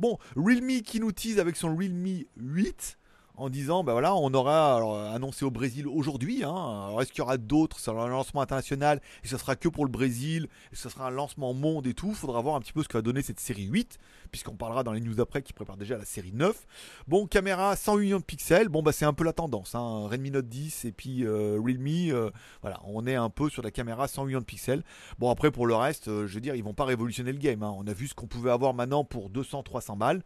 Bon, 0.00 0.18
Realme 0.34 0.82
qui 0.82 0.98
nous 0.98 1.12
tease 1.12 1.38
avec 1.38 1.54
son 1.54 1.76
Realme 1.76 2.24
8 2.36 2.98
en 3.40 3.48
disant 3.48 3.82
voilà 3.82 4.14
on 4.14 4.32
aura 4.34 5.14
annoncé 5.14 5.46
au 5.46 5.50
Brésil 5.50 5.88
aujourd'hui 5.88 6.44
hein, 6.44 6.90
est-ce 7.00 7.10
qu'il 7.10 7.20
y 7.20 7.22
aura 7.22 7.38
d'autres? 7.38 7.80
Sur 7.80 7.98
un 7.98 8.08
lancement 8.08 8.42
international 8.42 9.00
et 9.24 9.28
ce 9.28 9.38
sera 9.38 9.56
que 9.56 9.68
pour 9.68 9.86
le 9.86 9.90
Brésil 9.90 10.48
et 10.72 10.76
ce 10.76 10.90
sera 10.90 11.06
un 11.06 11.10
lancement 11.10 11.54
monde 11.54 11.86
et 11.86 11.94
tout. 11.94 12.12
Faudra 12.12 12.40
voir 12.42 12.56
un 12.56 12.60
petit 12.60 12.74
peu 12.74 12.82
ce 12.82 12.88
que 12.88 12.98
va 12.98 13.02
donner 13.02 13.22
cette 13.22 13.40
série 13.40 13.64
8 13.64 13.98
puisqu'on 14.30 14.56
parlera 14.56 14.84
dans 14.84 14.92
les 14.92 15.00
news 15.00 15.20
après 15.20 15.42
qui 15.42 15.54
prépare 15.54 15.78
déjà 15.78 15.96
la 15.96 16.04
série 16.04 16.32
9 16.32 16.66
bon 17.08 17.26
caméra 17.26 17.74
108 17.76 18.04
millions 18.04 18.18
de 18.18 18.24
pixels. 18.24 18.68
Bon 18.68 18.82
bah 18.82 18.92
c'est 18.92 19.06
un 19.06 19.14
peu 19.14 19.24
la 19.24 19.32
tendance 19.32 19.74
hein, 19.74 20.06
Redmi 20.06 20.30
Note 20.30 20.48
10 20.48 20.84
et 20.84 20.92
puis 20.92 21.24
euh, 21.24 21.58
Realme 21.58 22.12
euh, 22.12 22.30
voilà 22.60 22.80
on 22.84 23.06
est 23.06 23.14
un 23.14 23.30
peu 23.30 23.48
sur 23.48 23.62
la 23.62 23.70
caméra 23.70 24.06
108 24.06 24.26
millions 24.26 24.40
de 24.40 24.44
pixels. 24.44 24.82
Bon 25.18 25.30
après 25.30 25.50
pour 25.50 25.66
le 25.66 25.74
reste 25.74 26.08
euh, 26.08 26.26
je 26.26 26.34
veux 26.34 26.40
dire 26.40 26.54
ils 26.54 26.64
vont 26.64 26.74
pas 26.74 26.84
révolutionner 26.84 27.32
le 27.32 27.38
game 27.38 27.62
hein. 27.62 27.74
on 27.78 27.86
a 27.86 27.92
vu 27.94 28.06
ce 28.06 28.14
qu'on 28.14 28.26
pouvait 28.26 28.50
avoir 28.50 28.74
maintenant 28.74 29.04
pour 29.04 29.30
200 29.30 29.62
300 29.62 29.96
balles. 29.96 30.22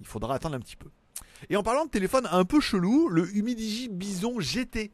Il 0.00 0.06
faudra 0.06 0.34
attendre 0.34 0.54
un 0.54 0.60
petit 0.60 0.76
peu 0.76 0.90
et 1.50 1.56
en 1.56 1.62
parlant 1.62 1.86
de 1.86 1.90
téléphone 1.90 2.28
un 2.30 2.44
peu 2.44 2.60
chelou, 2.60 3.08
le 3.08 3.34
Humidigi 3.36 3.88
Bison 3.88 4.40
GT 4.40 4.92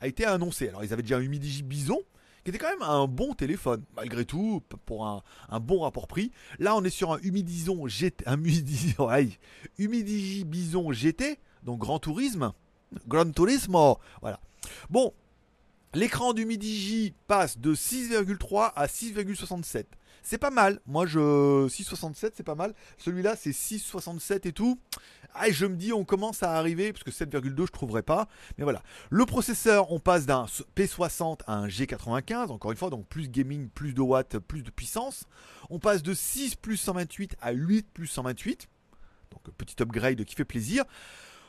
a 0.00 0.06
été 0.06 0.24
annoncé. 0.24 0.68
Alors 0.68 0.84
ils 0.84 0.92
avaient 0.92 1.02
déjà 1.02 1.16
un 1.16 1.22
Humidigi 1.22 1.62
Bison 1.62 2.00
qui 2.44 2.50
était 2.50 2.58
quand 2.58 2.70
même 2.70 2.82
un 2.82 3.08
bon 3.08 3.34
téléphone, 3.34 3.82
malgré 3.96 4.24
tout, 4.24 4.62
pour 4.84 5.04
un, 5.04 5.22
bon 5.58 5.80
rapport 5.80 6.06
prix. 6.06 6.30
Là, 6.60 6.76
on 6.76 6.84
est 6.84 6.90
sur 6.90 7.12
un 7.12 7.18
Humidison 7.18 7.88
GT, 7.88 8.22
un 8.24 8.40
Humidigi, 9.78 10.44
Bison 10.44 10.92
GT, 10.92 11.40
donc 11.64 11.80
Grand 11.80 11.98
Tourisme, 11.98 12.52
Grand 13.08 13.28
Turismo, 13.32 13.98
voilà. 14.20 14.38
Bon, 14.90 15.12
l'écran 15.92 16.34
du 16.34 16.42
Humidigi 16.42 17.14
passe 17.26 17.58
de 17.58 17.74
6,3 17.74 18.74
à 18.76 18.86
6,67. 18.86 19.86
C'est 20.28 20.38
pas 20.38 20.50
mal. 20.50 20.80
Moi, 20.86 21.06
je 21.06 21.20
6,67, 21.68 22.32
c'est 22.34 22.42
pas 22.42 22.56
mal. 22.56 22.74
Celui-là, 22.98 23.36
c'est 23.36 23.52
6,67 23.52 24.48
et 24.48 24.52
tout. 24.52 24.76
Ah, 25.34 25.52
je 25.52 25.66
me 25.66 25.76
dis, 25.76 25.92
on 25.92 26.04
commence 26.04 26.42
à 26.42 26.54
arriver, 26.54 26.92
parce 26.92 27.04
que 27.04 27.12
7,2, 27.12 27.66
je 27.66 27.70
trouverais 27.70 28.02
pas. 28.02 28.26
Mais 28.58 28.64
voilà. 28.64 28.82
Le 29.08 29.24
processeur, 29.24 29.92
on 29.92 30.00
passe 30.00 30.26
d'un 30.26 30.46
P60 30.74 31.42
à 31.46 31.54
un 31.54 31.68
G95. 31.68 32.48
Encore 32.48 32.72
une 32.72 32.76
fois, 32.76 32.90
donc 32.90 33.06
plus 33.06 33.28
gaming, 33.28 33.68
plus 33.68 33.94
de 33.94 34.00
watts, 34.00 34.40
plus 34.40 34.64
de 34.64 34.70
puissance. 34.70 35.26
On 35.70 35.78
passe 35.78 36.02
de 36.02 36.12
6 36.12 36.56
plus 36.56 36.76
128 36.76 37.36
à 37.40 37.52
8 37.52 37.86
plus 37.94 38.08
128. 38.08 38.66
Donc, 39.30 39.54
petit 39.56 39.80
upgrade 39.80 40.24
qui 40.24 40.34
fait 40.34 40.44
plaisir. 40.44 40.82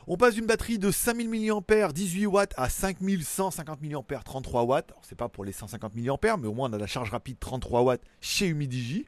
On 0.10 0.16
passe 0.16 0.36
d'une 0.36 0.46
batterie 0.46 0.80
de 0.80 0.90
5000 0.90 1.30
mAh 1.30 1.92
18 1.92 2.28
watts 2.28 2.54
à 2.56 2.70
5150 2.70 3.82
mAh 3.82 4.24
33 4.24 4.64
watts. 4.64 4.92
Alors 4.92 5.04
c'est 5.04 5.18
pas 5.18 5.28
pour 5.28 5.44
les 5.44 5.52
150 5.52 5.96
mAh, 5.96 6.38
mais 6.38 6.48
au 6.48 6.54
moins 6.54 6.70
on 6.70 6.74
a 6.74 6.78
la 6.78 6.88
charge 6.88 7.12
rapide 7.12 7.38
33 7.40 7.82
watts 7.82 8.02
chez 8.22 8.48
Humidigi. 8.48 9.06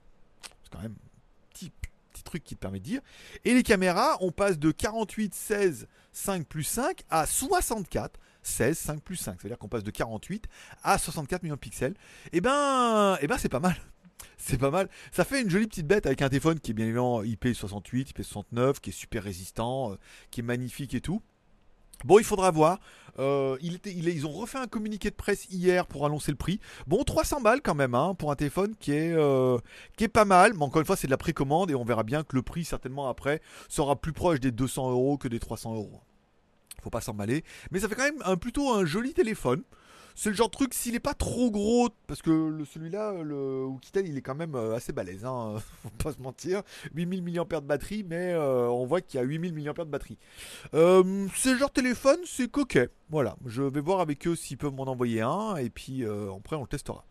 C'est 0.61 0.73
quand 0.73 0.81
même 0.81 0.91
un 0.91 1.53
petit, 1.53 1.71
petit 2.11 2.23
truc 2.23 2.43
qui 2.43 2.55
te 2.55 2.59
permet 2.59 2.79
de 2.79 2.83
dire. 2.83 3.01
Et 3.45 3.53
les 3.53 3.63
caméras, 3.63 4.17
on 4.19 4.33
passe 4.33 4.59
de 4.59 4.71
48 4.71 5.33
16 5.33 5.87
5 6.11 6.45
plus 6.45 6.65
5 6.65 7.03
à 7.09 7.25
64 7.25 8.19
16 8.43 8.77
5 8.77 9.01
plus 9.01 9.15
5. 9.15 9.37
C'est-à-dire 9.39 9.57
qu'on 9.57 9.69
passe 9.69 9.85
de 9.85 9.91
48 9.91 10.49
à 10.83 10.97
64 10.97 11.43
millions 11.43 11.55
de 11.55 11.59
pixels. 11.61 11.93
Et 12.33 12.37
eh 12.37 12.41
ben, 12.41 13.15
et 13.15 13.23
eh 13.23 13.27
ben 13.27 13.37
c'est 13.37 13.47
pas 13.47 13.61
mal 13.61 13.77
c'est 14.39 14.57
pas 14.57 14.71
mal. 14.71 14.89
Ça 15.11 15.25
fait 15.25 15.41
une 15.41 15.49
jolie 15.49 15.67
petite 15.67 15.85
bête 15.85 16.05
avec 16.05 16.21
un 16.21 16.29
téléphone 16.29 16.59
qui 16.59 16.71
est 16.71 16.73
bien 16.73 16.85
évidemment 16.85 17.21
IP68, 17.21 18.13
IP69, 18.13 18.79
qui 18.79 18.89
est 18.89 18.93
super 18.93 19.23
résistant, 19.23 19.91
euh, 19.91 19.95
qui 20.31 20.39
est 20.39 20.43
magnifique 20.43 20.95
et 20.95 21.01
tout. 21.01 21.21
Bon, 22.05 22.17
il 22.17 22.23
faudra 22.23 22.49
voir. 22.49 22.79
Euh, 23.19 23.57
ils 23.61 24.25
ont 24.25 24.31
refait 24.31 24.57
un 24.57 24.67
communiqué 24.67 25.09
de 25.09 25.15
presse 25.15 25.47
hier 25.49 25.85
pour 25.85 26.05
annoncer 26.05 26.31
le 26.31 26.37
prix. 26.37 26.61
Bon, 26.87 27.03
300 27.03 27.41
balles 27.41 27.61
quand 27.61 27.75
même 27.75 27.93
hein, 27.93 28.15
pour 28.17 28.31
un 28.31 28.35
téléphone 28.35 28.73
qui 28.79 28.93
est, 28.93 29.11
euh, 29.11 29.57
qui 29.97 30.05
est 30.05 30.09
pas 30.09 30.23
mal. 30.23 30.53
Mais 30.53 30.63
encore 30.63 30.79
une 30.79 30.85
fois, 30.85 30.95
c'est 30.95 31.07
de 31.07 31.11
la 31.11 31.17
précommande 31.17 31.69
et 31.69 31.75
on 31.75 31.83
verra 31.83 32.03
bien 32.03 32.23
que 32.23 32.37
le 32.37 32.41
prix, 32.41 32.63
certainement 32.63 33.09
après, 33.09 33.41
sera 33.67 33.97
plus 33.97 34.13
proche 34.13 34.39
des 34.39 34.51
200 34.51 34.91
euros 34.91 35.17
que 35.17 35.27
des 35.27 35.39
300 35.39 35.75
euros. 35.75 35.99
Faut 36.81 36.89
pas 36.89 37.01
s'emballer. 37.01 37.43
Mais 37.71 37.81
ça 37.81 37.89
fait 37.89 37.95
quand 37.95 38.03
même 38.03 38.23
un, 38.23 38.37
plutôt 38.37 38.73
un 38.73 38.85
joli 38.85 39.13
téléphone. 39.13 39.63
C'est 40.21 40.31
le 40.31 40.35
genre 40.35 40.49
de 40.49 40.51
truc, 40.51 40.73
s'il 40.73 40.95
est 40.95 40.99
pas 40.99 41.13
trop 41.13 41.49
gros, 41.49 41.87
parce 42.05 42.21
que 42.21 42.61
celui-là, 42.73 43.23
le 43.23 43.63
Oukitel, 43.63 44.05
il 44.05 44.17
est 44.17 44.21
quand 44.21 44.35
même 44.35 44.53
euh, 44.53 44.75
assez 44.75 44.91
balèze, 44.91 45.23
hein, 45.23 45.55
faut 45.81 45.89
pas 45.91 46.11
se 46.11 46.21
mentir. 46.21 46.61
8000 46.93 47.23
mAh 47.23 47.45
de 47.45 47.65
batterie, 47.65 48.03
mais 48.03 48.33
euh, 48.33 48.67
on 48.67 48.85
voit 48.85 48.99
qu'il 48.99 49.17
y 49.17 49.23
a 49.23 49.25
8000 49.25 49.53
mAh 49.53 49.71
de 49.71 49.83
batterie. 49.85 50.17
Euh, 50.73 51.25
ce 51.37 51.55
genre 51.55 51.69
de 51.69 51.73
téléphone, 51.73 52.19
c'est 52.25 52.51
coquet. 52.51 52.89
Voilà, 53.09 53.37
je 53.45 53.63
vais 53.63 53.79
voir 53.79 54.01
avec 54.01 54.27
eux 54.27 54.35
s'ils 54.35 54.57
peuvent 54.57 54.73
m'en 54.73 54.89
envoyer 54.89 55.21
un, 55.21 55.55
et 55.55 55.69
puis 55.69 56.03
après 56.03 56.57
on 56.57 56.63
le 56.63 56.67
testera. 56.67 57.05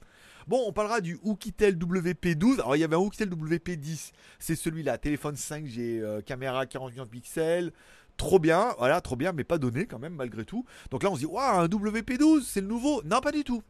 Bon, 0.47 0.63
on 0.67 0.75
parlera 0.75 1.01
du 1.01 1.19
Oukitel 1.23 1.77
WP12. 1.79 2.57
Alors, 2.57 2.77
il 2.77 2.81
y 2.81 2.85
avait 2.85 2.97
un 2.97 3.01
Oukitel 3.01 3.31
WP10. 3.31 4.13
C'est 4.39 4.55
celui-là. 4.55 4.99
Téléphone 4.99 5.35
5G, 5.35 6.23
caméra 6.25 6.67
40 6.67 7.09
pixels, 7.09 7.73
trop 8.19 8.39
bien, 8.39 8.75
voilà, 8.77 9.01
trop 9.01 9.17
bien, 9.17 9.33
mais 9.33 9.45
pas 9.45 9.57
donné 9.57 9.87
quand 9.87 9.99
même 9.99 10.15
malgré 10.15 10.45
tout. 10.45 10.67
Donc 10.91 11.03
là 11.03 11.11
on 11.11 11.15
se 11.15 11.21
dit, 11.21 11.27
waouh, 11.27 11.61
un 11.61 11.67
WP12, 11.67 12.43
c'est 12.45 12.61
le 12.61 12.67
nouveau. 12.67 13.01
Non, 13.05 13.21
pas 13.21 13.33
du 13.33 13.45
tout. 13.45 13.63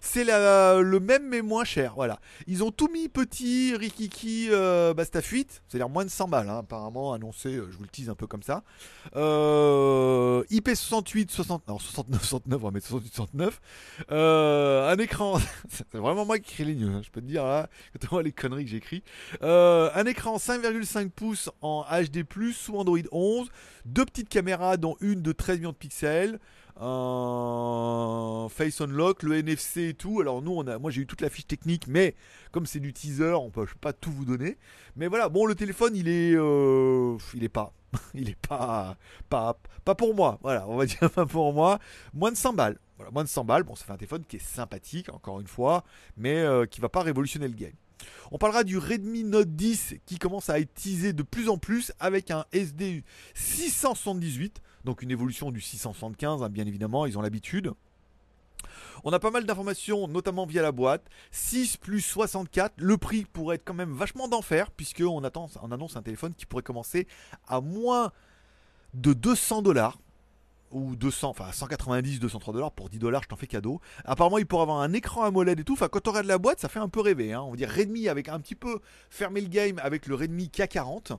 C'est 0.00 0.24
le 0.24 0.98
même 1.00 1.28
mais 1.28 1.42
moins 1.42 1.64
cher, 1.64 1.94
voilà. 1.94 2.20
Ils 2.46 2.62
ont 2.62 2.70
tout 2.70 2.88
mis 2.92 3.08
petit, 3.08 3.74
rikiki, 3.76 4.48
euh, 4.50 4.94
basta 4.94 5.22
fuite, 5.22 5.62
c'est-à-dire 5.68 5.88
moins 5.88 6.04
de 6.04 6.10
100 6.10 6.28
balles, 6.28 6.48
hein, 6.48 6.58
apparemment 6.58 7.12
annoncé, 7.12 7.54
euh, 7.54 7.68
je 7.70 7.76
vous 7.76 7.82
le 7.82 7.88
tease 7.88 8.10
un 8.10 8.14
peu 8.14 8.26
comme 8.26 8.42
ça. 8.42 8.62
Euh, 9.16 10.42
IP68, 10.50 11.30
60, 11.30 11.68
non, 11.68 11.78
69, 11.78 12.22
69, 12.22 12.60
on 12.60 12.64
va 12.64 12.70
mettre 12.70 12.86
68, 12.86 13.14
69. 13.14 13.60
Euh, 14.10 14.90
un 14.90 14.98
écran, 14.98 15.38
c'est 15.68 15.94
vraiment 15.94 16.24
moi 16.24 16.38
qui 16.38 16.52
écris 16.52 16.64
les 16.64 16.74
news, 16.74 16.94
hein, 16.94 17.02
je 17.04 17.10
peux 17.10 17.20
te 17.20 17.26
dire, 17.26 17.44
là, 17.44 17.68
quand 18.08 18.20
les 18.20 18.32
conneries 18.32 18.64
que 18.64 18.70
j'écris. 18.70 19.02
Un 19.40 20.06
écran 20.06 20.36
5,5 20.36 21.10
pouces 21.10 21.50
en 21.60 21.84
HD+, 21.84 22.24
sous 22.52 22.76
Android 22.76 22.98
11, 23.12 23.48
deux 23.84 24.04
petites 24.04 24.28
caméras 24.28 24.76
dont 24.76 24.96
une 25.00 25.22
de 25.22 25.32
13 25.32 25.58
millions 25.58 25.72
de 25.72 25.76
pixels, 25.76 26.38
un 26.80 28.48
Face 28.50 28.80
Unlock, 28.80 29.22
le 29.22 29.36
NFC 29.36 29.88
et 29.88 29.94
tout. 29.94 30.20
Alors 30.20 30.42
nous, 30.42 30.52
on 30.52 30.66
a, 30.66 30.78
moi 30.78 30.90
j'ai 30.90 31.02
eu 31.02 31.06
toute 31.06 31.20
la 31.20 31.30
fiche 31.30 31.46
technique, 31.46 31.86
mais 31.86 32.14
comme 32.52 32.66
c'est 32.66 32.80
du 32.80 32.92
teaser, 32.92 33.34
on 33.34 33.50
peut 33.50 33.66
pas 33.80 33.92
tout 33.92 34.10
vous 34.10 34.24
donner. 34.24 34.58
Mais 34.96 35.06
voilà, 35.06 35.28
bon 35.28 35.46
le 35.46 35.54
téléphone, 35.54 35.96
il 35.96 36.08
est, 36.08 36.34
euh, 36.34 37.16
il 37.34 37.44
est 37.44 37.48
pas, 37.48 37.72
il 38.14 38.28
est 38.28 38.46
pas, 38.46 38.96
pas, 39.28 39.58
pas 39.84 39.94
pour 39.94 40.14
moi. 40.14 40.38
Voilà, 40.42 40.68
on 40.68 40.76
va 40.76 40.86
dire 40.86 41.10
pas 41.10 41.26
pour 41.26 41.52
moi. 41.52 41.78
Moins 42.12 42.32
de 42.32 42.36
100 42.36 42.54
balles. 42.54 42.78
Voilà, 42.96 43.10
moins 43.10 43.24
de 43.24 43.28
100 43.28 43.44
balles. 43.44 43.62
Bon, 43.64 43.74
ça 43.74 43.84
fait 43.84 43.92
un 43.92 43.96
téléphone 43.96 44.24
qui 44.26 44.36
est 44.36 44.44
sympathique, 44.44 45.12
encore 45.12 45.40
une 45.40 45.48
fois, 45.48 45.84
mais 46.16 46.36
euh, 46.36 46.66
qui 46.66 46.80
va 46.80 46.88
pas 46.88 47.02
révolutionner 47.02 47.48
le 47.48 47.54
game. 47.54 47.72
On 48.30 48.38
parlera 48.38 48.64
du 48.64 48.78
Redmi 48.78 49.24
Note 49.24 49.54
10 49.54 49.96
qui 50.06 50.18
commence 50.18 50.50
à 50.50 50.58
être 50.60 50.72
teasé 50.74 51.12
de 51.12 51.22
plus 51.22 51.48
en 51.48 51.58
plus 51.58 51.92
avec 51.98 52.30
un 52.30 52.44
SD 52.52 53.04
678, 53.34 54.60
donc 54.84 55.02
une 55.02 55.10
évolution 55.10 55.50
du 55.50 55.60
675, 55.60 56.42
hein, 56.42 56.48
bien 56.48 56.66
évidemment, 56.66 57.06
ils 57.06 57.18
ont 57.18 57.22
l'habitude. 57.22 57.72
On 59.04 59.12
a 59.12 59.18
pas 59.18 59.30
mal 59.30 59.44
d'informations, 59.44 60.08
notamment 60.08 60.46
via 60.46 60.62
la 60.62 60.72
boîte. 60.72 61.04
6 61.30 61.76
plus 61.76 62.00
64, 62.00 62.74
le 62.78 62.96
prix 62.96 63.24
pourrait 63.24 63.56
être 63.56 63.64
quand 63.64 63.74
même 63.74 63.92
vachement 63.92 64.28
d'enfer, 64.28 64.70
puisqu'on 64.70 65.22
annonce 65.22 65.96
un 65.96 66.02
téléphone 66.02 66.32
qui 66.34 66.46
pourrait 66.46 66.62
commencer 66.62 67.06
à 67.46 67.60
moins 67.60 68.12
de 68.94 69.12
200 69.12 69.62
dollars 69.62 69.98
ou 70.70 70.96
200, 70.96 71.28
enfin 71.28 71.52
190, 71.52 72.18
203 72.18 72.52
dollars 72.52 72.72
pour 72.72 72.88
10 72.88 72.98
dollars, 72.98 73.22
je 73.22 73.28
t'en 73.28 73.36
fais 73.36 73.46
cadeau. 73.46 73.80
Apparemment, 74.04 74.38
il 74.38 74.46
pourrait 74.46 74.62
avoir 74.62 74.80
un 74.80 74.92
écran 74.92 75.22
AMOLED 75.22 75.60
et 75.60 75.64
tout. 75.64 75.74
Enfin, 75.74 75.88
quand 75.88 76.08
on 76.08 76.10
regarde 76.10 76.26
la 76.26 76.38
boîte, 76.38 76.60
ça 76.60 76.68
fait 76.68 76.80
un 76.80 76.88
peu 76.88 77.00
rêver. 77.00 77.32
hein. 77.32 77.42
On 77.42 77.50
va 77.50 77.56
dire 77.56 77.70
Redmi 77.70 78.08
avec 78.08 78.28
un 78.28 78.40
petit 78.40 78.56
peu 78.56 78.80
fermé 79.08 79.40
le 79.40 79.48
game 79.48 79.78
avec 79.78 80.06
le 80.06 80.16
Redmi 80.16 80.50
K40. 80.52 81.16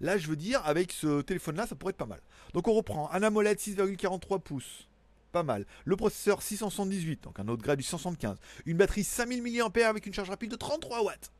Là, 0.00 0.18
je 0.18 0.28
veux 0.28 0.36
dire, 0.36 0.62
avec 0.64 0.92
ce 0.92 1.20
téléphone-là, 1.22 1.66
ça 1.66 1.74
pourrait 1.74 1.90
être 1.90 1.96
pas 1.96 2.06
mal. 2.06 2.20
Donc, 2.54 2.68
on 2.68 2.72
reprend 2.72 3.10
un 3.12 3.22
AMOLED 3.22 3.58
6,43 3.58 4.40
pouces. 4.40 4.88
Pas 5.32 5.42
mal. 5.42 5.66
Le 5.84 5.96
processeur 5.96 6.40
678, 6.40 7.24
donc 7.24 7.38
un 7.38 7.48
autre 7.48 7.62
grade 7.62 7.78
du 7.78 7.84
175. 7.84 8.38
Une 8.64 8.78
batterie 8.78 9.04
5000 9.04 9.42
mAh 9.42 9.88
avec 9.88 10.06
une 10.06 10.14
charge 10.14 10.30
rapide 10.30 10.50
de 10.50 10.56
33 10.56 11.04
watts. 11.04 11.32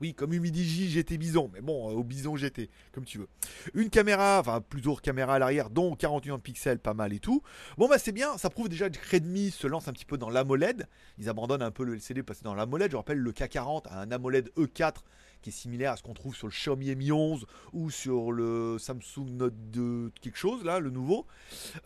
Oui, 0.00 0.12
comme 0.12 0.32
J 0.32 0.90
GT 0.90 1.18
Bison, 1.18 1.50
mais 1.54 1.60
bon, 1.60 1.90
euh, 1.90 1.94
au 1.94 2.02
Bison 2.02 2.36
GT, 2.36 2.68
comme 2.92 3.04
tu 3.04 3.18
veux. 3.18 3.28
Une 3.74 3.90
caméra, 3.90 4.40
enfin 4.40 4.60
plutôt 4.60 4.96
caméra 4.96 5.34
à 5.34 5.38
l'arrière, 5.38 5.70
dont 5.70 5.94
48 5.94 6.28
millions 6.28 6.36
de 6.36 6.42
pixels, 6.42 6.80
pas 6.80 6.94
mal 6.94 7.12
et 7.12 7.20
tout. 7.20 7.42
Bon 7.78 7.88
bah 7.88 7.98
c'est 7.98 8.12
bien, 8.12 8.36
ça 8.36 8.50
prouve 8.50 8.68
déjà 8.68 8.90
que 8.90 8.98
Redmi 9.12 9.52
se 9.52 9.66
lance 9.66 9.86
un 9.86 9.92
petit 9.92 10.04
peu 10.04 10.18
dans 10.18 10.30
l'AMOLED. 10.30 10.88
Ils 11.18 11.28
abandonnent 11.28 11.62
un 11.62 11.70
peu 11.70 11.84
le 11.84 11.94
LCD, 11.94 12.24
passent 12.24 12.42
dans 12.42 12.54
l'AMOLED. 12.54 12.90
Je 12.90 12.96
rappelle, 12.96 13.18
le 13.18 13.32
K40 13.32 13.86
a 13.88 14.00
un 14.00 14.10
AMOLED 14.10 14.50
E4 14.56 14.96
qui 15.44 15.50
est 15.50 15.52
similaire 15.52 15.92
à 15.92 15.96
ce 15.98 16.02
qu'on 16.02 16.14
trouve 16.14 16.34
sur 16.34 16.46
le 16.46 16.52
Xiaomi 16.52 16.96
Mi 16.96 17.12
11 17.12 17.44
ou 17.74 17.90
sur 17.90 18.32
le 18.32 18.78
Samsung 18.78 19.28
Note 19.28 19.54
2 19.72 20.10
quelque 20.22 20.38
chose 20.38 20.64
là, 20.64 20.80
le 20.80 20.88
nouveau. 20.88 21.26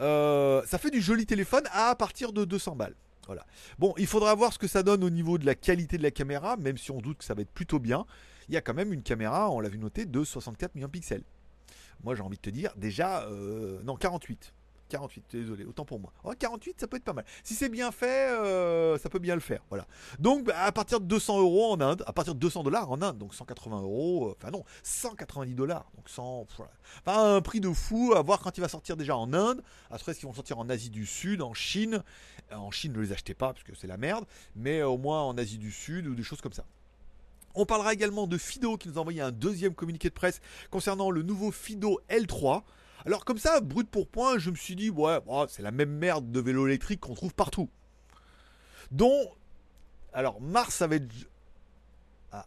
Euh, 0.01 0.63
ça 0.65 0.79
fait 0.79 0.93
du 0.93 1.01
joli 1.01 1.27
téléphone 1.27 1.65
à 1.73 1.97
partir 1.97 2.33
de 2.33 2.45
200 2.45 2.77
balles. 2.77 2.95
Voilà. 3.27 3.45
Bon, 3.79 3.95
il 3.99 4.07
faudra 4.07 4.33
voir 4.37 4.53
ce 4.53 4.59
que 4.59 4.69
ça 4.69 4.85
donne 4.85 5.03
au 5.03 5.11
niveau 5.11 5.39
de 5.39 5.45
la 5.45 5.57
qualité 5.57 5.99
de 5.99 6.05
la 6.05 6.13
caméra, 6.13 6.57
même 6.57 6.79
si 6.79 6.93
on 6.93 7.01
doute 7.01 7.19
que 7.19 7.25
ça 7.25 7.35
va 7.35 7.43
être 7.43 7.51
plutôt 7.51 7.81
bien. 7.81 8.07
Il 8.49 8.55
y 8.55 8.57
a 8.57 8.61
quand 8.61 8.75
même 8.75 8.93
une 8.93 9.03
caméra, 9.03 9.51
on 9.51 9.59
l'a 9.59 9.69
vu 9.69 9.79
noter, 9.79 10.07
de 10.07 10.23
64 10.23 10.77
millions 10.77 10.87
de 10.87 10.93
pixels. 10.93 11.25
Moi, 12.05 12.15
j'ai 12.15 12.23
envie 12.23 12.37
de 12.37 12.43
te 12.43 12.51
dire, 12.51 12.73
déjà, 12.77 13.25
euh, 13.25 13.83
non, 13.83 13.97
48. 13.97 14.55
48, 14.89 15.25
désolé, 15.31 15.65
autant 15.65 15.85
pour 15.85 16.01
moi. 16.01 16.13
Oh, 16.25 16.33
48, 16.39 16.81
ça 16.81 16.87
peut 16.87 16.97
être 16.97 17.05
pas 17.05 17.13
mal. 17.13 17.25
Si 17.45 17.55
c'est 17.55 17.69
bien 17.69 17.93
fait, 17.93 18.31
euh, 18.31 18.99
ça 18.99 19.09
peut 19.09 19.19
bien 19.19 19.35
le 19.35 19.41
faire. 19.41 19.63
Voilà. 19.69 19.87
Donc, 20.19 20.45
bah, 20.45 20.65
à 20.65 20.73
partir 20.73 21.01
de 21.01 21.07
200 21.07 21.41
euros 21.41 21.73
en 21.73 21.81
Inde, 21.81 22.03
à 22.07 22.13
partir 22.13 22.35
de 22.35 22.41
200 22.41 22.63
dollars 22.63 22.91
en 22.91 23.01
Inde, 23.03 23.19
donc 23.19 23.35
180 23.35 23.83
euros, 23.83 24.29
euh, 24.29 24.35
enfin 24.39 24.51
non, 24.51 24.65
190 24.83 25.55
dollars, 25.55 25.91
donc 25.97 26.09
100, 26.09 26.47
voilà. 26.57 26.73
Enfin, 27.07 27.37
un 27.37 27.41
prix 27.41 27.61
de 27.61 27.73
fou 27.73 28.15
à 28.17 28.23
voir 28.23 28.41
quand 28.41 28.57
il 28.57 28.61
va 28.61 28.69
sortir 28.69 28.97
déjà 28.97 29.17
en 29.17 29.33
Inde. 29.33 29.63
Après, 29.91 30.15
qu'ils 30.15 30.27
vont 30.27 30.35
sortir 30.35 30.59
en 30.59 30.69
Asie 30.69 30.91
du 30.91 31.07
Sud, 31.07 31.43
en 31.43 31.55
Chine 31.55 32.03
Euh, 32.53 32.57
En 32.57 32.71
Chine, 32.71 32.93
ne 32.93 33.01
les 33.01 33.13
achetez 33.13 33.35
pas 33.35 33.53
parce 33.53 33.63
que 33.63 33.75
c'est 33.75 33.87
la 33.87 33.97
merde, 33.99 34.25
mais 34.57 34.83
au 34.83 34.97
moins 34.97 35.23
en 35.23 35.37
Asie 35.37 35.59
du 35.59 35.71
Sud 35.71 36.07
ou 36.07 36.15
des 36.15 36.23
choses 36.23 36.41
comme 36.41 36.53
ça. 36.53 36.65
On 37.55 37.67
parlera 37.67 37.93
également 37.93 38.27
de 38.27 38.39
Fido 38.39 38.77
qui 38.77 38.89
nous 38.89 38.99
a 38.99 39.01
envoyé 39.01 39.21
un 39.21 39.33
deuxième 39.33 39.75
communiqué 39.75 40.09
de 40.09 40.15
presse 40.15 40.41
concernant 40.71 41.11
le 41.11 41.23
nouveau 41.23 41.51
Fido 41.51 42.01
L3. 42.09 42.63
Alors 43.09 43.25
comme 43.25 43.39
ça, 43.39 43.63
brut 43.63 43.89
pour 43.89 44.07
point, 44.07 44.37
je 44.37 44.51
me 44.51 44.55
suis 44.55 44.77
dit, 44.77 44.91
ouais, 44.91 45.19
bon, 45.25 45.47
c'est 45.49 45.63
la 45.63 45.71
même 45.71 45.89
merde 45.89 46.31
de 46.31 46.41
vélo 46.41 46.67
électrique 46.67 47.01
qu'on 47.01 47.15
trouve 47.15 47.33
partout. 47.33 47.71
Dont, 48.91 49.31
alors 50.13 50.43
mars, 50.43 50.83
à 50.83 50.89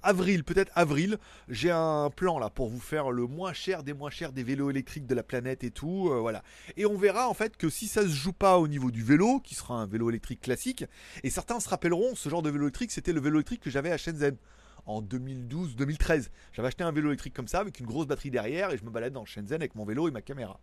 avril, 0.03 0.43
peut-être 0.43 0.71
avril, 0.75 1.17
j'ai 1.49 1.71
un 1.71 2.11
plan 2.15 2.37
là 2.37 2.51
pour 2.51 2.69
vous 2.69 2.79
faire 2.79 3.09
le 3.09 3.25
moins 3.25 3.53
cher 3.53 3.81
des 3.81 3.93
moins 3.93 4.11
chers 4.11 4.33
des 4.33 4.43
vélos 4.43 4.69
électriques 4.69 5.07
de 5.07 5.15
la 5.15 5.23
planète 5.23 5.63
et 5.63 5.71
tout, 5.71 6.09
euh, 6.11 6.19
voilà. 6.19 6.43
Et 6.77 6.85
on 6.85 6.95
verra 6.95 7.27
en 7.27 7.33
fait 7.33 7.57
que 7.57 7.67
si 7.67 7.87
ça 7.87 8.03
se 8.03 8.09
joue 8.09 8.31
pas 8.31 8.59
au 8.59 8.67
niveau 8.67 8.91
du 8.91 9.03
vélo, 9.03 9.39
qui 9.39 9.55
sera 9.55 9.73
un 9.73 9.87
vélo 9.87 10.11
électrique 10.11 10.41
classique, 10.41 10.85
et 11.23 11.31
certains 11.31 11.59
se 11.59 11.69
rappelleront, 11.69 12.13
ce 12.13 12.29
genre 12.29 12.43
de 12.43 12.51
vélo 12.51 12.65
électrique, 12.65 12.91
c'était 12.91 13.13
le 13.13 13.19
vélo 13.19 13.37
électrique 13.37 13.61
que 13.61 13.71
j'avais 13.71 13.91
à 13.91 13.97
Shenzhen 13.97 14.37
en 14.85 15.01
2012-2013. 15.01 16.29
J'avais 16.53 16.67
acheté 16.67 16.83
un 16.83 16.91
vélo 16.91 17.09
électrique 17.09 17.33
comme 17.33 17.47
ça 17.47 17.59
avec 17.59 17.79
une 17.79 17.85
grosse 17.85 18.07
batterie 18.07 18.31
derrière 18.31 18.71
et 18.71 18.77
je 18.77 18.83
me 18.83 18.89
balade 18.89 19.13
dans 19.13 19.25
Shenzhen 19.25 19.55
avec 19.55 19.75
mon 19.75 19.85
vélo 19.85 20.07
et 20.07 20.11
ma 20.11 20.21
caméra. 20.21 20.59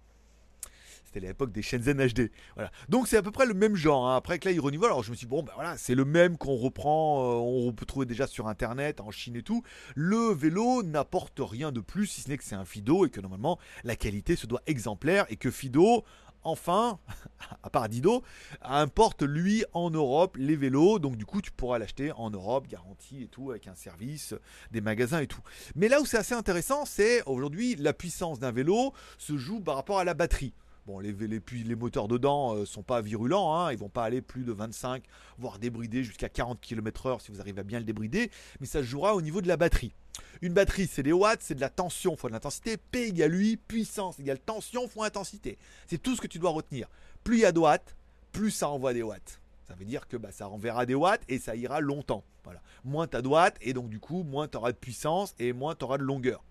C'était 1.04 1.20
l'époque 1.20 1.52
des 1.52 1.62
Shenzhen 1.62 2.06
HD. 2.06 2.30
Voilà. 2.54 2.70
Donc 2.90 3.08
c'est 3.08 3.16
à 3.16 3.22
peu 3.22 3.30
près 3.30 3.46
le 3.46 3.54
même 3.54 3.76
genre. 3.76 4.06
hein. 4.08 4.16
Après 4.16 4.38
que 4.38 4.46
là, 4.46 4.52
il 4.52 4.60
renouvelle. 4.60 4.90
Alors 4.90 5.02
je 5.02 5.10
me 5.10 5.16
suis 5.16 5.26
dit, 5.26 5.30
bon, 5.30 5.42
ben 5.42 5.52
voilà, 5.54 5.78
c'est 5.78 5.94
le 5.94 6.04
même 6.04 6.36
qu'on 6.36 6.56
reprend, 6.56 7.22
euh, 7.22 7.66
on 7.68 7.72
peut 7.72 7.86
trouver 7.86 8.04
déjà 8.04 8.26
sur 8.26 8.46
internet, 8.46 9.00
en 9.00 9.10
Chine 9.10 9.34
et 9.36 9.42
tout. 9.42 9.62
Le 9.94 10.34
vélo 10.34 10.82
n'apporte 10.82 11.40
rien 11.40 11.72
de 11.72 11.80
plus, 11.80 12.06
si 12.08 12.20
ce 12.20 12.28
n'est 12.28 12.36
que 12.36 12.44
c'est 12.44 12.56
un 12.56 12.66
Fido 12.66 13.06
et 13.06 13.10
que 13.10 13.22
normalement 13.22 13.58
la 13.84 13.96
qualité 13.96 14.36
se 14.36 14.46
doit 14.46 14.60
exemplaire 14.66 15.24
et 15.30 15.36
que 15.36 15.50
Fido, 15.50 16.04
enfin, 16.42 16.98
à 17.68 17.70
part 17.70 17.88
Dido, 17.90 18.22
importe 18.62 19.22
lui 19.22 19.62
en 19.74 19.90
Europe 19.90 20.38
les 20.38 20.56
vélos. 20.56 20.98
Donc 20.98 21.16
du 21.16 21.26
coup, 21.26 21.42
tu 21.42 21.50
pourras 21.50 21.78
l'acheter 21.78 22.12
en 22.12 22.30
Europe, 22.30 22.66
garantie 22.66 23.24
et 23.24 23.28
tout, 23.28 23.50
avec 23.50 23.68
un 23.68 23.74
service, 23.74 24.34
des 24.70 24.80
magasins 24.80 25.20
et 25.20 25.26
tout. 25.26 25.42
Mais 25.76 25.88
là 25.88 26.00
où 26.00 26.06
c'est 26.06 26.16
assez 26.16 26.34
intéressant, 26.34 26.86
c'est 26.86 27.22
aujourd'hui 27.26 27.76
la 27.76 27.92
puissance 27.92 28.38
d'un 28.38 28.52
vélo 28.52 28.94
se 29.18 29.36
joue 29.36 29.60
par 29.60 29.76
rapport 29.76 29.98
à 29.98 30.04
la 30.04 30.14
batterie. 30.14 30.54
Bon, 30.86 30.98
les, 31.00 31.12
les, 31.12 31.42
les 31.66 31.74
moteurs 31.74 32.08
dedans 32.08 32.54
euh, 32.54 32.64
sont 32.64 32.82
pas 32.82 33.02
virulents, 33.02 33.54
hein, 33.54 33.70
ils 33.70 33.76
vont 33.76 33.90
pas 33.90 34.04
aller 34.04 34.22
plus 34.22 34.44
de 34.44 34.52
25, 34.52 35.04
voire 35.36 35.58
débrider 35.58 36.02
jusqu'à 36.02 36.30
40 36.30 36.62
km/h 36.62 37.20
si 37.20 37.30
vous 37.30 37.42
arrivez 37.42 37.60
à 37.60 37.64
bien 37.64 37.78
le 37.78 37.84
débrider, 37.84 38.30
mais 38.58 38.66
ça 38.66 38.78
se 38.78 38.86
jouera 38.86 39.14
au 39.14 39.20
niveau 39.20 39.42
de 39.42 39.48
la 39.48 39.58
batterie. 39.58 39.92
Une 40.40 40.52
batterie, 40.52 40.86
c'est 40.86 41.02
des 41.02 41.12
watts, 41.12 41.40
c'est 41.42 41.54
de 41.54 41.60
la 41.60 41.68
tension 41.68 42.16
fois 42.16 42.30
de 42.30 42.34
l'intensité. 42.34 42.76
P 42.76 43.08
égale 43.08 43.34
UI, 43.34 43.56
puissance 43.56 44.18
égale 44.18 44.38
tension 44.38 44.88
fois 44.88 45.06
intensité. 45.06 45.58
C'est 45.86 45.98
tout 45.98 46.14
ce 46.14 46.20
que 46.20 46.26
tu 46.26 46.38
dois 46.38 46.50
retenir. 46.50 46.88
Plus 47.28 47.36
il 47.36 47.40
y 47.40 47.44
a 47.44 47.52
de 47.52 47.58
watts, 47.58 47.94
plus 48.32 48.50
ça 48.50 48.70
envoie 48.70 48.94
des 48.94 49.02
watts. 49.02 49.42
Ça 49.66 49.74
veut 49.74 49.84
dire 49.84 50.08
que 50.08 50.16
bah, 50.16 50.32
ça 50.32 50.46
renverra 50.46 50.86
des 50.86 50.94
watts 50.94 51.20
et 51.28 51.38
ça 51.38 51.54
ira 51.56 51.78
longtemps. 51.78 52.24
Voilà. 52.42 52.62
Moins 52.84 53.06
tu 53.06 53.18
as 53.18 53.20
de 53.20 53.28
watts 53.28 53.58
et 53.60 53.74
donc 53.74 53.90
du 53.90 54.00
coup, 54.00 54.22
moins 54.22 54.48
tu 54.48 54.56
auras 54.56 54.72
de 54.72 54.78
puissance 54.78 55.34
et 55.38 55.52
moins 55.52 55.74
tu 55.74 55.84
auras 55.84 55.98
de 55.98 56.04
longueur. 56.04 56.42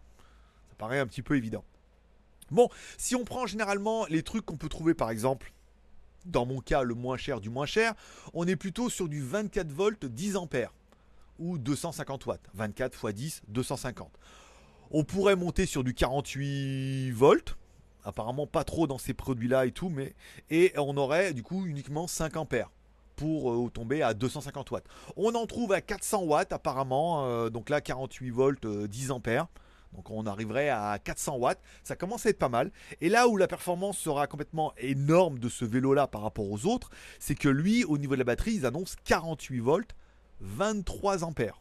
Ça 0.70 0.76
paraît 0.78 1.00
un 1.00 1.08
petit 1.08 1.24
peu 1.24 1.36
évident. 1.36 1.64
Bon, 2.52 2.70
si 3.00 3.16
on 3.16 3.26
prend 3.26 3.48
généralement 3.48 4.06
les 4.06 4.22
trucs 4.22 4.46
qu'on 4.46 4.58
peut 4.58 4.70
trouver 4.70 4.94
par 4.94 5.10
exemple, 5.10 5.52
dans 6.26 6.46
mon 6.46 6.60
cas 6.60 6.84
le 6.84 6.94
moins 6.94 7.18
cher 7.18 7.42
du 7.42 7.50
moins 7.50 7.66
cher, 7.66 7.96
on 8.36 8.46
est 8.46 8.56
plutôt 8.56 8.92
sur 8.92 9.10
du 9.10 9.24
24 9.24 9.72
volts 9.72 10.06
10 10.06 10.36
ampères 10.36 10.76
ou 11.40 11.58
250 11.58 12.28
watts. 12.28 12.48
24 12.54 13.10
x 13.10 13.16
10, 13.16 13.42
250. 13.48 14.12
On 14.92 15.04
pourrait 15.04 15.36
monter 15.36 15.66
sur 15.66 15.84
du 15.84 15.96
48 15.96 17.10
volts. 17.14 17.58
Apparemment 18.08 18.48
pas 18.48 18.64
trop 18.64 18.88
dans 18.88 18.98
ces 18.98 19.14
produits-là 19.14 19.66
et 19.66 19.72
tout, 19.72 19.90
mais 19.90 20.16
et 20.50 20.72
on 20.78 20.96
aurait 20.96 21.34
du 21.34 21.44
coup 21.44 21.66
uniquement 21.66 22.08
5 22.08 22.38
ampères 22.38 22.72
pour 23.18 23.52
euh, 23.52 23.70
tomber 23.70 24.02
à 24.02 24.14
250 24.14 24.72
watts. 24.72 24.86
On 25.18 25.36
en 25.36 25.46
trouve 25.46 25.74
à 25.74 25.82
400 25.82 26.24
watts 26.24 26.54
apparemment, 26.54 27.26
euh, 27.26 27.50
donc 27.50 27.70
là 27.70 27.82
48 27.82 28.30
volts, 28.30 28.66
euh, 28.66 28.88
10 28.88 29.12
ampères. 29.12 29.48
Donc 29.94 30.10
on 30.10 30.26
arriverait 30.26 30.70
à 30.70 30.98
400 31.04 31.36
watts, 31.36 31.60
ça 31.84 31.98
commence 31.98 32.26
à 32.26 32.30
être 32.30 32.40
pas 32.40 32.48
mal. 32.48 32.72
Et 33.02 33.10
là 33.10 33.28
où 33.28 33.36
la 33.36 33.48
performance 33.48 33.98
sera 33.98 34.26
complètement 34.28 34.72
énorme 34.78 35.38
de 35.38 35.50
ce 35.50 35.66
vélo-là 35.66 36.08
par 36.08 36.22
rapport 36.22 36.50
aux 36.50 36.66
autres, 36.66 36.90
c'est 37.20 37.36
que 37.36 37.50
lui, 37.50 37.84
au 37.84 37.98
niveau 37.98 38.14
de 38.14 38.20
la 38.20 38.26
batterie, 38.26 38.54
ils 38.54 38.66
annoncent 38.66 38.96
48 39.04 39.60
volts, 39.60 39.96
23 40.40 41.26
ampères. 41.26 41.60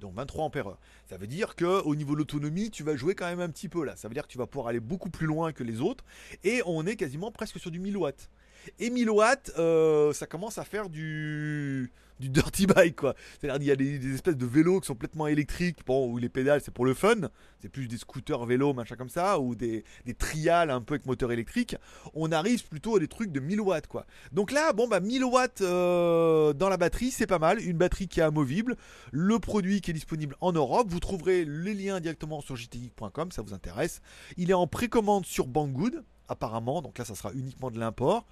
Donc 0.00 0.14
23 0.14 0.44
ampères. 0.44 0.76
Ça 1.06 1.16
veut 1.16 1.26
dire 1.26 1.54
que 1.54 1.82
au 1.82 1.94
niveau 1.94 2.14
de 2.14 2.18
l'autonomie, 2.18 2.70
tu 2.70 2.82
vas 2.82 2.96
jouer 2.96 3.14
quand 3.14 3.26
même 3.26 3.40
un 3.40 3.50
petit 3.50 3.68
peu 3.68 3.84
là. 3.84 3.96
Ça 3.96 4.08
veut 4.08 4.14
dire 4.14 4.26
que 4.26 4.32
tu 4.32 4.38
vas 4.38 4.46
pouvoir 4.46 4.68
aller 4.68 4.80
beaucoup 4.80 5.10
plus 5.10 5.26
loin 5.26 5.52
que 5.52 5.62
les 5.62 5.80
autres. 5.80 6.04
Et 6.42 6.62
on 6.66 6.86
est 6.86 6.96
quasiment 6.96 7.30
presque 7.30 7.58
sur 7.58 7.70
du 7.70 7.78
1000 7.78 7.96
watts. 7.96 8.30
Et 8.78 8.90
1000 8.90 9.10
watts, 9.10 9.52
euh, 9.58 10.12
ça 10.12 10.26
commence 10.26 10.58
à 10.58 10.64
faire 10.64 10.88
du 10.88 11.92
dirty 12.28 12.66
bike 12.66 12.96
quoi. 12.96 13.14
C'est-à-dire 13.40 13.62
il 13.62 13.66
y 13.66 13.70
a 13.70 13.98
des, 13.98 14.14
espèces 14.14 14.36
de 14.36 14.46
vélos 14.46 14.80
qui 14.80 14.86
sont 14.86 14.94
complètement 14.94 15.26
électriques, 15.26 15.78
bon 15.86 16.10
où 16.10 16.18
les 16.18 16.28
pédales 16.28 16.60
c'est 16.62 16.72
pour 16.72 16.84
le 16.84 16.94
fun, 16.94 17.30
c'est 17.60 17.68
plus 17.68 17.88
des 17.88 17.96
scooters 17.96 18.44
vélos 18.44 18.74
machin 18.74 18.96
comme 18.96 19.08
ça 19.08 19.40
ou 19.40 19.54
des, 19.54 19.84
des 20.04 20.14
trials 20.14 20.70
un 20.70 20.80
peu 20.80 20.94
avec 20.94 21.06
moteur 21.06 21.32
électrique. 21.32 21.76
On 22.14 22.30
arrive 22.32 22.66
plutôt 22.68 22.96
à 22.96 23.00
des 23.00 23.08
trucs 23.08 23.32
de 23.32 23.40
1000 23.40 23.60
watts 23.60 23.86
quoi. 23.86 24.06
Donc 24.32 24.52
là 24.52 24.72
bon 24.72 24.88
bah 24.88 25.00
1000 25.00 25.24
watts 25.24 25.60
euh, 25.62 26.52
dans 26.52 26.68
la 26.68 26.76
batterie 26.76 27.10
c'est 27.10 27.26
pas 27.26 27.38
mal, 27.38 27.60
une 27.60 27.78
batterie 27.78 28.08
qui 28.08 28.20
est 28.20 28.24
amovible, 28.24 28.76
le 29.12 29.38
produit 29.38 29.80
qui 29.80 29.90
est 29.90 29.94
disponible 29.94 30.36
en 30.40 30.52
Europe, 30.52 30.88
vous 30.90 31.00
trouverez 31.00 31.44
les 31.44 31.74
liens 31.74 32.00
directement 32.00 32.40
sur 32.40 32.56
jtgeek.com 32.56 33.32
ça 33.32 33.42
vous 33.42 33.54
intéresse. 33.54 34.00
Il 34.36 34.50
est 34.50 34.54
en 34.54 34.66
précommande 34.66 35.24
sur 35.24 35.46
Banggood 35.46 36.04
apparemment, 36.30 36.80
donc 36.80 36.98
là 36.98 37.04
ça 37.04 37.14
sera 37.14 37.32
uniquement 37.32 37.70
de 37.70 37.78
l'import. 37.78 38.24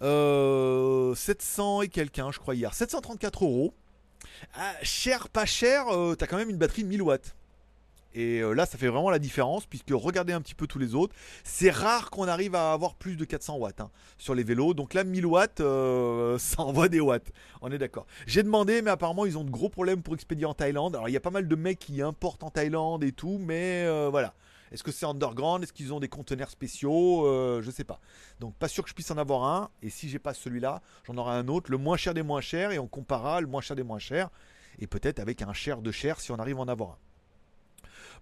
700 0.00 0.02
euh, 0.02 1.82
et 1.82 1.88
quelqu'un, 1.88 2.32
je 2.32 2.38
crois, 2.38 2.54
hier. 2.54 2.72
734 2.72 3.44
euros. 3.44 3.74
Ah, 4.54 4.72
cher, 4.82 5.28
pas 5.28 5.46
cher, 5.46 5.88
euh, 5.88 6.14
t'as 6.14 6.26
quand 6.26 6.36
même 6.36 6.50
une 6.50 6.56
batterie 6.56 6.84
de 6.84 6.88
1000 6.88 7.02
watts. 7.02 7.36
Et 8.12 8.40
euh, 8.40 8.54
là, 8.54 8.66
ça 8.66 8.76
fait 8.76 8.88
vraiment 8.88 9.10
la 9.10 9.20
différence, 9.20 9.66
puisque 9.66 9.90
regardez 9.92 10.32
un 10.32 10.40
petit 10.40 10.54
peu 10.54 10.66
tous 10.66 10.78
les 10.78 10.94
autres. 10.94 11.14
C'est 11.44 11.70
rare 11.70 12.10
qu'on 12.10 12.26
arrive 12.26 12.54
à 12.54 12.72
avoir 12.72 12.94
plus 12.94 13.16
de 13.16 13.24
400 13.24 13.56
watts 13.58 13.80
hein, 13.80 13.90
sur 14.18 14.34
les 14.34 14.42
vélos. 14.42 14.74
Donc 14.74 14.94
là, 14.94 15.04
1000 15.04 15.26
watts, 15.26 15.58
ça 16.38 16.62
envoie 16.62 16.88
des 16.88 17.00
watts. 17.00 17.30
On 17.60 17.70
est 17.70 17.78
d'accord. 17.78 18.06
J'ai 18.26 18.42
demandé, 18.42 18.82
mais 18.82 18.90
apparemment, 18.90 19.26
ils 19.26 19.36
ont 19.36 19.44
de 19.44 19.50
gros 19.50 19.68
problèmes 19.68 20.02
pour 20.02 20.14
expédier 20.14 20.46
en 20.46 20.54
Thaïlande. 20.54 20.96
Alors, 20.96 21.08
il 21.08 21.12
y 21.12 21.16
a 21.16 21.20
pas 21.20 21.30
mal 21.30 21.46
de 21.46 21.54
mecs 21.54 21.78
qui 21.78 22.00
importent 22.00 22.42
en 22.42 22.50
Thaïlande 22.50 23.04
et 23.04 23.12
tout, 23.12 23.38
mais 23.38 23.86
voilà. 24.08 24.34
Est-ce 24.72 24.82
que 24.82 24.92
c'est 24.92 25.06
underground? 25.06 25.62
Est-ce 25.62 25.72
qu'ils 25.72 25.92
ont 25.92 26.00
des 26.00 26.08
conteneurs 26.08 26.50
spéciaux? 26.50 27.26
Euh, 27.26 27.62
Je 27.62 27.70
sais 27.70 27.84
pas. 27.84 28.00
Donc 28.38 28.54
pas 28.54 28.68
sûr 28.68 28.84
que 28.84 28.90
je 28.90 28.94
puisse 28.94 29.10
en 29.10 29.18
avoir 29.18 29.44
un. 29.44 29.70
Et 29.82 29.90
si 29.90 30.08
j'ai 30.08 30.18
pas 30.18 30.34
celui-là, 30.34 30.80
j'en 31.04 31.16
aurai 31.16 31.34
un 31.34 31.48
autre, 31.48 31.70
le 31.70 31.78
moins 31.78 31.96
cher 31.96 32.14
des 32.14 32.22
moins 32.22 32.40
chers, 32.40 32.70
et 32.72 32.78
on 32.78 32.86
comparera 32.86 33.40
le 33.40 33.46
moins 33.46 33.60
cher 33.60 33.76
des 33.76 33.82
moins 33.82 33.98
chers. 33.98 34.30
Et 34.78 34.86
peut-être 34.86 35.18
avec 35.18 35.42
un 35.42 35.52
cher 35.52 35.82
de 35.82 35.90
cher 35.90 36.20
si 36.20 36.30
on 36.32 36.36
arrive 36.36 36.58
à 36.58 36.60
en 36.60 36.68
avoir 36.68 36.90
un. 36.90 36.98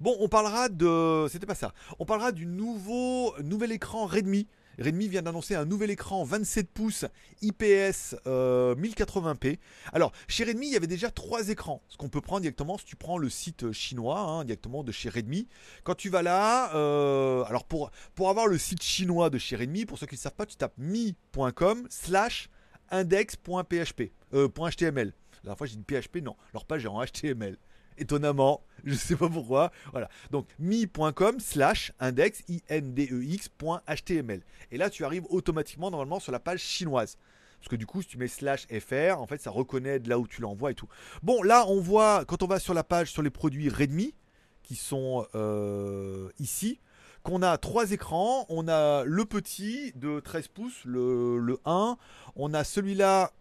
Bon, 0.01 0.17
on 0.21 0.29
parlera 0.29 0.69
de. 0.69 1.27
C'était 1.29 1.47
pas 1.47 1.55
ça. 1.55 1.75
On 1.99 2.05
parlera 2.05 2.33
du 2.33 2.47
nouveau 2.47 3.35
nouvel 3.43 3.73
écran 3.73 4.07
Redmi 4.07 4.47
Redmi 4.79 5.09
vient 5.09 5.23
d'annoncer 5.23 5.55
un 5.55 5.65
nouvel 5.65 5.91
écran 5.91 6.25
27 6.25 6.71
pouces 6.71 7.05
IPS 7.43 8.15
1080p. 8.25 8.27
Euh, 8.27 9.57
Alors, 9.93 10.13
chez 10.29 10.45
Redmi, 10.45 10.69
il 10.69 10.73
y 10.73 10.77
avait 10.77 10.87
déjà 10.87 11.11
trois 11.11 11.49
écrans. 11.49 11.83
Ce 11.89 11.97
qu'on 11.97 12.09
peut 12.09 12.21
prendre 12.21 12.43
directement 12.43 12.79
si 12.79 12.85
tu 12.85 12.97
prends 12.97 13.19
le 13.19 13.29
site 13.29 13.73
chinois, 13.73 14.21
hein, 14.21 14.45
directement 14.45 14.85
de 14.85 14.93
chez 14.93 15.09
Redmi. 15.09 15.49
Quand 15.85 15.95
tu 15.95 16.11
vas 16.11 16.23
là, 16.23 16.75
euh, 16.75 17.45
alors 17.45 17.65
pour, 17.65 17.91
avoir 18.19 18.47
le 18.47 18.59
site 18.59 18.83
chinois 18.83 19.31
de 19.31 19.39
chez 19.39 19.57
Redmi, 19.57 19.85
pour 19.85 19.99
ceux 19.99 20.07
qui 20.07 20.15
ne 20.15 20.21
savent 20.21 20.35
pas, 20.35 20.47
tu 20.47 20.57
tapes 20.57 20.75
mi.com 20.79 21.87
slash 21.91 22.49
index.php, 22.91 24.13
euh, 24.35 24.49
.html. 24.49 25.13
La 25.43 25.43
dernière 25.43 25.59
fois, 25.59 25.67
j'ai 25.67 25.77
dit 25.77 25.85
PHP, 25.85 26.23
non. 26.23 26.37
Leur 26.53 26.65
page 26.65 26.85
est 26.85 26.89
en 26.89 27.05
HTML 27.05 27.59
étonnamment. 27.99 28.63
Je 28.85 28.95
sais 28.95 29.17
pas 29.17 29.29
pourquoi. 29.29 29.73
Voilà. 29.93 30.09
Donc 30.31 30.47
mi.com 30.59 31.41
slash 31.41 31.93
index 32.01 32.43
index.html. 32.71 34.41
Et 34.71 34.79
là, 34.79 34.91
tu 34.91 35.05
arrives 35.05 35.25
automatiquement 35.31 35.91
normalement 35.91 36.21
sur 36.21 36.33
la 36.33 36.41
page 36.41 36.61
chinoise. 36.61 37.19
Parce 37.59 37.69
que 37.69 37.77
du 37.77 37.87
coup, 37.87 38.03
si 38.03 38.09
tu 38.09 38.19
mets 38.19 38.29
slash 38.29 38.67
fr, 38.67 39.21
en 39.21 39.27
fait, 39.27 39.41
ça 39.41 39.51
reconnaît 39.51 39.99
de 39.99 40.09
là 40.09 40.19
où 40.19 40.29
tu 40.29 40.41
l'envoies 40.41 40.71
et 40.71 40.75
tout. 40.75 40.89
Bon, 41.23 41.43
là, 41.43 41.67
on 41.67 41.81
voit, 41.81 42.25
quand 42.25 42.43
on 42.43 42.47
va 42.47 42.61
sur 42.61 42.75
la 42.75 42.85
page 42.85 43.11
sur 43.11 43.23
les 43.23 43.31
produits 43.31 43.69
Redmi, 43.69 44.15
qui 44.63 44.77
sont 44.77 45.27
euh, 45.35 46.29
ici, 46.39 46.79
qu'on 47.23 47.43
a 47.43 47.59
trois 47.59 47.91
écrans. 47.93 48.47
On 48.49 48.69
a 48.69 49.05
le 49.05 49.25
petit 49.25 49.93
de 49.97 50.21
13 50.21 50.49
pouces, 50.49 50.85
le, 50.85 51.39
le 51.39 51.59
1. 51.65 51.97
On 52.37 52.55
a 52.55 52.65
celui-là 52.65 53.33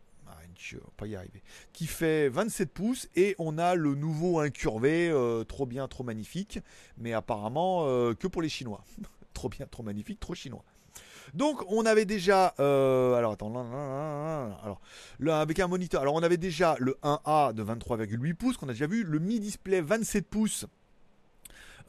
pas 0.98 1.08
y 1.08 1.16
arriver, 1.16 1.44
qui 1.74 1.88
fait 1.88 2.30
27 2.30 2.72
pouces 2.72 3.10
et 3.16 3.36
on 3.40 3.58
a 3.58 3.76
le 3.76 3.96
nouveau 3.96 4.40
incurvé, 4.40 5.10
euh, 5.10 5.44
trop 5.44 5.66
bien, 5.66 5.88
trop 5.88 6.04
magnifique, 6.04 6.60
mais 6.98 7.14
apparemment 7.14 7.86
euh, 7.86 8.14
que 8.14 8.28
pour 8.28 8.42
les 8.42 8.50
Chinois. 8.50 8.84
trop 9.34 9.50
bien, 9.50 9.68
trop 9.70 9.84
magnifique, 9.84 10.20
trop 10.20 10.34
chinois. 10.34 10.64
Donc 11.34 11.64
on 11.70 11.86
avait 11.86 12.06
déjà, 12.06 12.56
euh, 12.60 13.14
alors 13.16 13.34
attends, 13.34 13.54
alors 13.54 14.82
avec 15.28 15.60
un 15.60 15.68
moniteur, 15.68 16.02
alors 16.02 16.16
on 16.16 16.24
avait 16.24 16.38
déjà 16.38 16.76
le 16.80 16.98
1A 17.04 17.54
de 17.54 17.64
23,8 17.64 18.34
pouces 18.34 18.58
qu'on 18.58 18.70
a 18.70 18.72
déjà 18.72 18.88
vu, 18.88 19.04
le 19.04 19.20
Mi 19.20 19.40
Display 19.40 19.82
27 19.82 20.28
pouces 20.28 20.66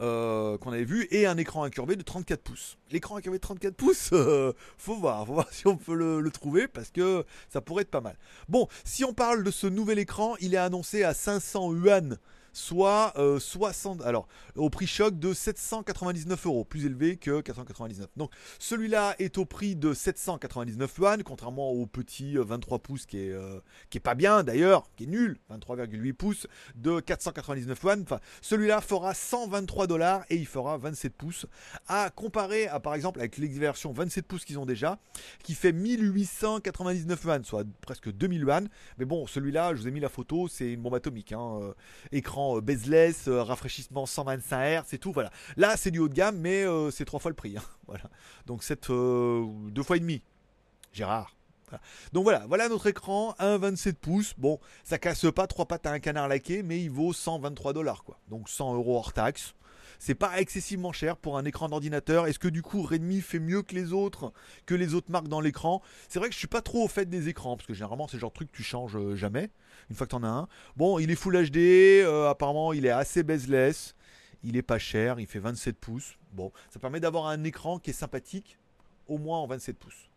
euh, 0.00 0.58
qu'on 0.58 0.72
avait 0.72 0.84
vu 0.84 1.08
et 1.10 1.26
un 1.26 1.36
écran 1.36 1.64
incurvé 1.64 1.96
de 1.96 2.02
34 2.02 2.40
pouces. 2.42 2.78
L'écran 2.90 3.16
incurvé 3.16 3.38
de 3.38 3.42
34 3.42 3.74
pouces, 3.74 4.10
euh, 4.12 4.52
faut 4.76 4.94
voir, 4.94 5.26
faut 5.26 5.34
voir 5.34 5.48
si 5.52 5.66
on 5.66 5.76
peut 5.76 5.94
le, 5.94 6.30
trouver 6.30 6.68
parce 6.68 6.90
que 6.90 7.24
ça 7.48 7.60
pourrait 7.60 7.82
être 7.82 7.90
pas 7.90 8.00
mal. 8.00 8.16
Bon, 8.48 8.68
si 8.84 9.04
on 9.04 9.12
parle 9.12 9.42
de 9.42 9.50
ce 9.50 9.66
nouvel 9.66 9.98
écran, 9.98 10.36
il 10.40 10.54
est 10.54 10.58
annoncé 10.58 11.02
à 11.02 11.14
500 11.14 11.74
yuan 11.74 12.18
soit 12.58 13.14
60, 13.38 14.00
euh, 14.00 14.04
alors 14.04 14.26
au 14.56 14.68
prix 14.68 14.86
choc 14.86 15.18
de 15.18 15.32
799 15.32 16.46
euros, 16.46 16.64
plus 16.64 16.84
élevé 16.84 17.16
que 17.16 17.40
499. 17.40 18.08
Donc 18.16 18.32
celui-là 18.58 19.14
est 19.18 19.38
au 19.38 19.44
prix 19.44 19.76
de 19.76 19.94
799 19.94 20.98
yuan, 20.98 21.22
contrairement 21.22 21.70
au 21.70 21.86
petit 21.86 22.36
23 22.36 22.76
euh, 22.76 22.80
pouces 22.80 23.06
qui 23.06 23.18
est, 23.18 23.32
euh, 23.32 23.60
qui 23.90 23.98
est 23.98 24.00
pas 24.00 24.16
bien 24.16 24.42
d'ailleurs, 24.42 24.90
qui 24.96 25.04
est 25.04 25.06
nul, 25.06 25.38
23,8 25.50 26.12
pouces 26.12 26.46
de 26.74 27.00
499 27.00 27.80
yuan. 27.82 28.02
Enfin, 28.02 28.18
celui-là 28.42 28.80
fera 28.80 29.14
123 29.14 29.86
dollars 29.86 30.24
et 30.28 30.36
il 30.36 30.46
fera 30.46 30.76
27 30.78 31.14
pouces. 31.14 31.46
À 31.86 32.10
comparer 32.10 32.66
à 32.66 32.80
par 32.80 32.94
exemple 32.94 33.20
avec 33.20 33.38
les 33.38 33.48
versions 33.48 33.92
27 33.92 34.26
pouces 34.26 34.44
qu'ils 34.44 34.58
ont 34.58 34.66
déjà, 34.66 34.98
qui 35.44 35.54
fait 35.54 35.72
1899 35.72 37.24
yuan, 37.24 37.44
soit 37.44 37.64
presque 37.82 38.10
2000 38.10 38.40
yuan. 38.40 38.68
Mais 38.98 39.04
bon, 39.04 39.26
celui-là, 39.28 39.74
je 39.74 39.82
vous 39.82 39.88
ai 39.88 39.90
mis 39.92 40.00
la 40.00 40.08
photo, 40.08 40.48
c'est 40.48 40.72
une 40.72 40.82
bombe 40.82 40.96
atomique. 40.96 41.32
Hein. 41.32 41.74
Écran 42.10 42.47
euh, 42.56 42.60
bezeless, 42.60 43.28
euh, 43.28 43.42
rafraîchissement 43.42 44.06
125 44.06 44.82
Hz, 44.82 44.84
c'est 44.86 44.98
tout. 44.98 45.12
Voilà. 45.12 45.30
Là, 45.56 45.76
c'est 45.76 45.90
du 45.90 45.98
haut 45.98 46.08
de 46.08 46.14
gamme, 46.14 46.38
mais 46.38 46.64
euh, 46.64 46.90
c'est 46.90 47.04
trois 47.04 47.20
fois 47.20 47.30
le 47.30 47.36
prix. 47.36 47.56
Hein. 47.56 47.62
Voilà. 47.86 48.04
Donc, 48.46 48.64
c'est 48.64 48.90
deux 48.90 49.82
fois 49.82 49.96
et 49.96 50.00
demi. 50.00 50.22
Gérard. 50.92 51.34
Donc 52.14 52.24
voilà, 52.24 52.46
voilà 52.46 52.68
notre 52.68 52.86
écran, 52.86 53.34
un 53.38 53.58
27 53.58 53.98
pouces. 53.98 54.34
Bon, 54.38 54.58
ça 54.84 54.98
casse 54.98 55.26
pas 55.34 55.46
trois 55.46 55.66
pattes 55.66 55.86
à 55.86 55.92
un 55.92 55.98
canard 55.98 56.28
laqué, 56.28 56.62
mais 56.62 56.80
il 56.80 56.90
vaut 56.90 57.12
123 57.12 57.74
dollars. 57.74 58.04
Donc 58.28 58.48
100 58.48 58.74
euros 58.74 58.96
hors 58.96 59.12
taxe 59.12 59.54
c'est 59.98 60.14
pas 60.14 60.40
excessivement 60.40 60.92
cher 60.92 61.16
pour 61.16 61.38
un 61.38 61.44
écran 61.44 61.68
d'ordinateur. 61.68 62.26
Est-ce 62.26 62.38
que 62.38 62.48
du 62.48 62.62
coup 62.62 62.82
Redmi 62.82 63.20
fait 63.20 63.38
mieux 63.38 63.62
que 63.62 63.74
les 63.74 63.92
autres, 63.92 64.32
que 64.66 64.74
les 64.74 64.94
autres 64.94 65.10
marques 65.10 65.28
dans 65.28 65.40
l'écran? 65.40 65.82
C'est 66.08 66.18
vrai 66.18 66.28
que 66.28 66.34
je 66.34 66.38
suis 66.38 66.48
pas 66.48 66.62
trop 66.62 66.84
au 66.84 66.88
fait 66.88 67.06
des 67.06 67.28
écrans, 67.28 67.56
parce 67.56 67.66
que 67.66 67.74
généralement 67.74 68.06
c'est 68.08 68.16
le 68.16 68.20
genre 68.20 68.30
de 68.30 68.34
truc 68.34 68.50
que 68.50 68.56
tu 68.56 68.62
changes 68.62 68.96
euh, 68.96 69.16
jamais, 69.16 69.50
une 69.90 69.96
fois 69.96 70.06
que 70.06 70.10
tu 70.10 70.16
en 70.16 70.22
as 70.24 70.28
un. 70.28 70.48
Bon, 70.76 70.98
il 70.98 71.10
est 71.10 71.16
Full 71.16 71.50
HD, 71.50 71.56
euh, 71.56 72.28
apparemment 72.28 72.72
il 72.72 72.86
est 72.86 72.90
assez 72.90 73.22
bezeless, 73.22 73.94
il 74.42 74.56
est 74.56 74.62
pas 74.62 74.78
cher, 74.78 75.20
il 75.20 75.26
fait 75.26 75.40
27 75.40 75.78
pouces. 75.78 76.16
Bon, 76.32 76.52
ça 76.70 76.78
permet 76.78 77.00
d'avoir 77.00 77.26
un 77.26 77.44
écran 77.44 77.78
qui 77.78 77.90
est 77.90 77.94
sympathique, 77.94 78.58
au 79.08 79.18
moins 79.18 79.38
en 79.38 79.46
27 79.46 79.78
pouces. 79.78 80.07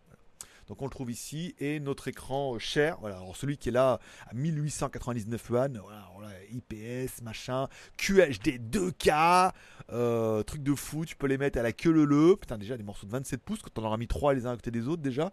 Donc 0.67 0.81
on 0.81 0.85
le 0.85 0.91
trouve 0.91 1.11
ici. 1.11 1.55
Et 1.59 1.79
notre 1.79 2.07
écran 2.07 2.57
cher, 2.59 2.97
voilà, 2.99 3.17
alors 3.17 3.35
celui 3.35 3.57
qui 3.57 3.69
est 3.69 3.71
là 3.71 3.99
à 4.27 4.33
1899 4.33 5.49
yuan, 5.49 5.81
voilà, 6.15 6.33
IPS, 6.51 7.21
machin, 7.23 7.67
QHD 7.97 8.59
2K, 8.71 9.51
euh, 9.91 10.43
truc 10.43 10.63
de 10.63 10.75
fou, 10.75 11.05
tu 11.05 11.15
peux 11.15 11.27
les 11.27 11.37
mettre 11.37 11.59
à 11.59 11.61
la 11.61 11.71
queue 11.71 11.91
le 11.91 12.05
le, 12.05 12.35
putain 12.35 12.57
déjà 12.57 12.77
des 12.77 12.83
morceaux 12.83 13.05
de 13.05 13.11
27 13.11 13.41
pouces, 13.41 13.61
quand 13.61 13.81
on 13.81 13.85
aura 13.85 13.97
mis 13.97 14.07
3 14.07 14.33
les 14.33 14.45
uns 14.45 14.51
à 14.51 14.55
côté 14.55 14.71
des 14.71 14.87
autres 14.87 15.01
déjà, 15.01 15.31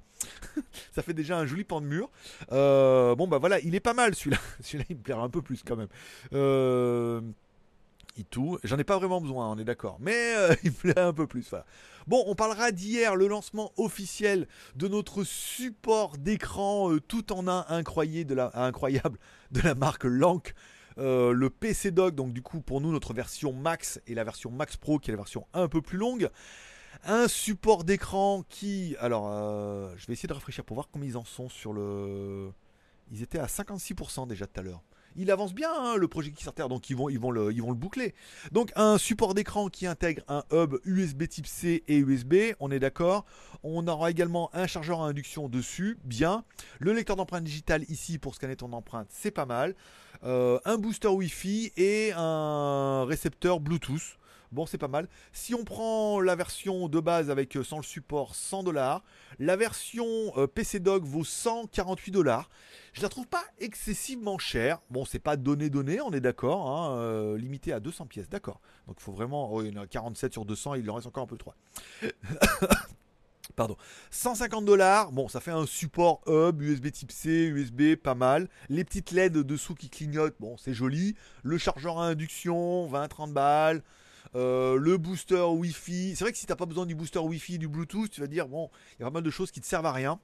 ça 0.92 1.02
fait 1.02 1.14
déjà 1.14 1.38
un 1.38 1.46
joli 1.46 1.64
pan 1.64 1.80
de 1.80 1.86
mur. 1.86 2.10
Euh, 2.52 3.14
bon 3.14 3.26
bah 3.26 3.38
voilà, 3.38 3.60
il 3.60 3.74
est 3.74 3.80
pas 3.80 3.94
mal 3.94 4.14
celui-là, 4.14 4.38
celui-là 4.60 4.84
il 4.90 4.96
me 4.96 5.02
plaira 5.02 5.22
un 5.22 5.30
peu 5.30 5.42
plus 5.42 5.62
quand 5.62 5.76
même. 5.76 5.88
Euh, 6.32 7.20
tout. 8.24 8.58
J'en 8.64 8.78
ai 8.78 8.84
pas 8.84 8.98
vraiment 8.98 9.20
besoin, 9.20 9.50
on 9.50 9.58
est 9.58 9.64
d'accord. 9.64 9.98
Mais 10.00 10.34
il 10.64 10.70
me 10.70 10.76
plaît 10.76 10.98
un 10.98 11.12
peu 11.12 11.26
plus. 11.26 11.48
Voilà. 11.50 11.64
Bon, 12.08 12.24
on 12.26 12.34
parlera 12.34 12.72
d'hier, 12.72 13.16
le 13.16 13.28
lancement 13.28 13.70
officiel 13.76 14.48
de 14.76 14.88
notre 14.88 15.24
support 15.24 16.16
d'écran 16.16 16.90
euh, 16.90 17.00
tout 17.00 17.34
en 17.34 17.46
un 17.48 17.66
incroyable 17.68 18.28
de 19.50 19.60
la, 19.60 19.74
marque 19.74 20.04
Lank. 20.04 20.54
Euh, 20.96 21.32
le 21.32 21.50
PC 21.50 21.90
Dock, 21.90 22.14
donc 22.14 22.32
du 22.32 22.40
coup 22.40 22.62
pour 22.62 22.80
nous 22.80 22.92
notre 22.92 23.12
version 23.12 23.52
Max 23.52 24.00
et 24.06 24.14
la 24.14 24.24
version 24.24 24.50
Max 24.50 24.78
Pro 24.78 24.98
qui 24.98 25.10
est 25.10 25.12
la 25.12 25.18
version 25.18 25.46
un 25.52 25.68
peu 25.68 25.82
plus 25.82 25.98
longue. 25.98 26.30
Un 27.04 27.28
support 27.28 27.84
d'écran 27.84 28.42
qui... 28.48 28.96
Alors, 29.00 29.28
euh, 29.28 29.92
je 29.98 30.06
vais 30.06 30.14
essayer 30.14 30.28
de 30.28 30.32
rafraîchir 30.32 30.64
pour 30.64 30.76
voir 30.76 30.88
combien 30.90 31.10
ils 31.10 31.16
en 31.18 31.26
sont 31.26 31.50
sur 31.50 31.74
le... 31.74 32.50
Ils 33.12 33.22
étaient 33.22 33.38
à 33.38 33.46
56% 33.46 34.26
déjà 34.26 34.46
tout 34.46 34.60
à 34.60 34.62
l'heure 34.62 34.82
il 35.16 35.30
avance 35.30 35.54
bien 35.54 35.70
hein, 35.72 35.96
le 35.96 36.08
projet 36.08 36.30
Kickstarter, 36.30 36.66
donc 36.68 36.90
ils 36.90 36.96
vont, 36.96 37.30
le, 37.30 37.52
ils 37.52 37.62
boucler. 37.62 38.14
Donc 38.52 38.72
un 38.76 38.98
support 38.98 39.34
d'écran 39.34 39.68
qui 39.68 39.86
intègre 39.86 40.22
un 40.28 40.44
hub 40.52 40.76
USB 40.84 41.26
type 41.28 41.46
C 41.46 41.84
et 41.88 41.98
USB, 41.98 42.34
on 42.60 42.70
est 42.70 42.78
d'accord. 42.78 43.24
On 43.62 43.86
aura 43.88 44.10
également 44.10 44.50
un 44.54 44.66
chargeur 44.66 45.02
à 45.02 45.06
induction 45.08 45.48
dessus, 45.48 45.98
bien. 46.04 46.44
Le 46.78 46.92
lecteur 46.92 47.16
d'empreinte 47.16 47.44
digitale 47.44 47.84
ici 47.88 48.18
pour 48.18 48.34
scanner 48.34 48.56
ton 48.56 48.72
empreinte, 48.72 49.08
c'est 49.10 49.30
pas 49.30 49.46
mal. 49.46 49.74
Euh, 50.24 50.58
un 50.64 50.78
booster 50.78 51.08
Wi-Fi 51.08 51.72
et 51.76 52.12
un 52.16 53.04
récepteur 53.04 53.60
Bluetooth. 53.60 54.17
Bon, 54.50 54.64
c'est 54.64 54.78
pas 54.78 54.88
mal. 54.88 55.08
Si 55.32 55.54
on 55.54 55.64
prend 55.64 56.20
la 56.20 56.34
version 56.34 56.88
de 56.88 57.00
base 57.00 57.30
avec 57.30 57.56
euh, 57.56 57.64
sans 57.64 57.76
le 57.76 57.82
support 57.82 58.34
100 58.34 58.62
dollars, 58.62 59.04
la 59.38 59.56
version 59.56 60.06
euh, 60.36 60.46
PC 60.46 60.80
Dog 60.80 61.04
vaut 61.04 61.24
148 61.24 62.10
dollars. 62.10 62.48
Je 62.94 63.02
la 63.02 63.08
trouve 63.08 63.26
pas 63.26 63.44
excessivement 63.58 64.38
chère. 64.38 64.80
Bon, 64.90 65.04
c'est 65.04 65.18
pas 65.18 65.36
donné 65.36 65.68
donné, 65.68 66.00
on 66.00 66.12
est 66.12 66.20
d'accord, 66.20 66.70
hein, 66.70 66.98
euh, 66.98 67.36
limité 67.36 67.72
à 67.72 67.80
200 67.80 68.06
pièces, 68.06 68.28
d'accord. 68.28 68.60
Donc 68.86 68.96
il 68.98 69.02
faut 69.02 69.12
vraiment, 69.12 69.52
oh, 69.52 69.62
il 69.62 69.74
y 69.74 69.78
en 69.78 69.82
a 69.82 69.86
47 69.86 70.32
sur 70.32 70.44
200, 70.44 70.74
il 70.74 70.90
en 70.90 70.94
reste 70.94 71.06
encore 71.06 71.24
un 71.24 71.26
peu 71.26 71.36
3. 71.36 71.54
Pardon. 73.56 73.76
150 74.10 74.64
dollars, 74.64 75.12
bon, 75.12 75.28
ça 75.28 75.40
fait 75.40 75.50
un 75.50 75.66
support 75.66 76.20
hub, 76.26 76.62
USB 76.62 76.90
type 76.90 77.12
C, 77.12 77.28
USB, 77.30 77.96
pas 77.96 78.14
mal. 78.14 78.48
Les 78.68 78.84
petites 78.84 79.10
LED 79.10 79.38
dessous 79.38 79.74
qui 79.74 79.90
clignotent, 79.90 80.36
bon, 80.40 80.56
c'est 80.56 80.74
joli. 80.74 81.16
Le 81.42 81.58
chargeur 81.58 81.98
à 81.98 82.06
induction, 82.06 82.88
20-30 82.88 83.32
balles. 83.32 83.82
Euh, 84.34 84.76
le 84.76 84.96
booster 84.98 85.42
Wi-Fi. 85.42 86.14
C'est 86.16 86.24
vrai 86.24 86.32
que 86.32 86.38
si 86.38 86.46
t'as 86.46 86.56
pas 86.56 86.66
besoin 86.66 86.86
du 86.86 86.94
booster 86.94 87.18
Wi-Fi, 87.18 87.58
du 87.58 87.68
Bluetooth, 87.68 88.10
tu 88.10 88.20
vas 88.20 88.26
dire 88.26 88.48
bon, 88.48 88.70
il 88.98 89.02
y 89.02 89.04
a 89.04 89.06
pas 89.06 89.14
mal 89.14 89.22
de 89.22 89.30
choses 89.30 89.50
qui 89.50 89.60
te 89.60 89.66
servent 89.66 89.86
à 89.86 89.92
rien. 89.92 90.20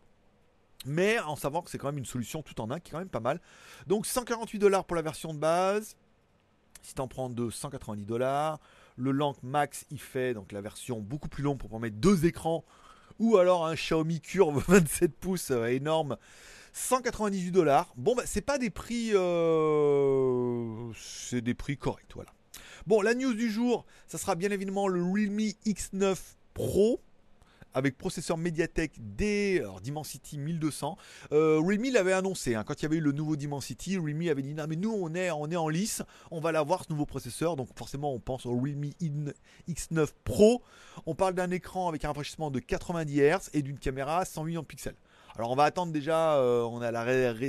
Mais 0.87 1.19
en 1.21 1.37
savoir 1.37 1.65
que 1.65 1.71
c'est 1.71 1.79
quand 1.79 1.89
même 1.89 1.99
une 1.99 2.05
solution 2.05 2.43
tout 2.43 2.61
en 2.61 2.71
un 2.71 2.79
qui 2.79 2.91
est 2.91 2.93
quand 2.93 2.99
même 2.99 3.09
pas 3.09 3.21
mal. 3.21 3.41
Donc 3.87 4.07
148 4.07 4.59
dollars 4.59 4.85
pour 4.85 4.97
la 4.97 5.03
version 5.03 5.33
de 5.33 5.39
base. 5.39 5.97
Si 6.83 6.95
t'en 6.95 7.09
prends 7.09 7.31
deux, 7.31 7.51
190 7.51 8.05
dollars. 8.05 8.61
Le 8.97 9.11
Lank 9.11 9.43
Max, 9.43 9.87
il 9.91 9.99
fait 9.99 10.35
donc 10.35 10.53
la 10.53 10.61
version 10.61 11.01
beaucoup 11.01 11.29
plus 11.29 11.43
longue 11.43 11.59
pour 11.59 11.69
pouvoir 11.69 11.81
mettre 11.81 11.97
deux 11.97 12.27
écrans. 12.27 12.65
Ou 13.19 13.39
alors 13.39 13.67
un 13.67 13.75
Xiaomi 13.75 14.21
Curve 14.21 14.63
27 14.69 15.17
pouces 15.17 15.51
euh, 15.51 15.67
énorme. 15.67 16.17
198 16.75 17.53
dollars. 17.53 17.93
Bon, 17.97 18.15
bah, 18.15 18.25
c'est 18.27 18.43
pas 18.43 18.59
des 18.59 18.71
prix. 18.71 19.13
Euh, 19.15 20.93
c'est 20.95 21.41
des 21.41 21.55
prix 21.55 21.79
corrects, 21.79 22.13
voilà. 22.15 22.31
Bon, 22.87 23.01
la 23.01 23.15
news 23.15 23.33
du 23.33 23.51
jour, 23.51 23.87
ça 24.07 24.19
sera 24.19 24.35
bien 24.35 24.51
évidemment 24.51 24.89
le 24.89 25.03
Realme 25.03 25.39
X9 25.65 26.19
Pro 26.53 27.01
avec 27.73 27.97
processeur 27.97 28.37
Mediatek 28.37 28.93
D, 28.99 29.65
Dimensity 29.83 30.37
1200. 30.37 30.99
Euh, 31.33 31.61
Realme 31.65 31.91
l'avait 31.95 32.13
annoncé, 32.13 32.55
hein, 32.55 32.63
quand 32.63 32.75
il 32.75 32.83
y 32.83 32.87
avait 32.87 32.97
eu 32.97 33.01
le 33.01 33.13
nouveau 33.13 33.37
Dimensity, 33.37 33.97
Realme 33.97 34.29
avait 34.29 34.43
dit 34.43 34.53
non 34.53 34.67
mais 34.69 34.77
nous 34.77 34.93
on 34.93 35.15
est, 35.15 35.31
on 35.31 35.51
est 35.51 35.57
en 35.57 35.71
lice, 35.71 36.03
on 36.31 36.41
va 36.41 36.53
l'avoir 36.53 36.85
ce 36.85 36.93
nouveau 36.93 37.07
processeur, 37.07 37.57
donc 37.57 37.69
forcément 37.75 38.13
on 38.13 38.21
pense 38.21 38.45
au 38.45 38.55
Realme 38.55 38.91
X9 39.67 40.09
Pro. 40.25 40.63
On 41.07 41.15
parle 41.15 41.33
d'un 41.33 41.51
écran 41.51 41.89
avec 41.89 42.05
un 42.05 42.09
rafraîchissement 42.09 42.51
de 42.51 42.59
90 42.59 43.19
Hz 43.19 43.51
et 43.55 43.63
d'une 43.63 43.79
caméra 43.79 44.27
108 44.27 44.47
millions 44.47 44.61
de 44.61 44.67
pixels. 44.67 44.97
Alors 45.37 45.51
on 45.51 45.57
va 45.57 45.65
attendre 45.65 45.93
déjà, 45.93 46.37
euh, 46.37 46.63
on 46.63 46.81
a 46.81 46.93
la 46.93 47.05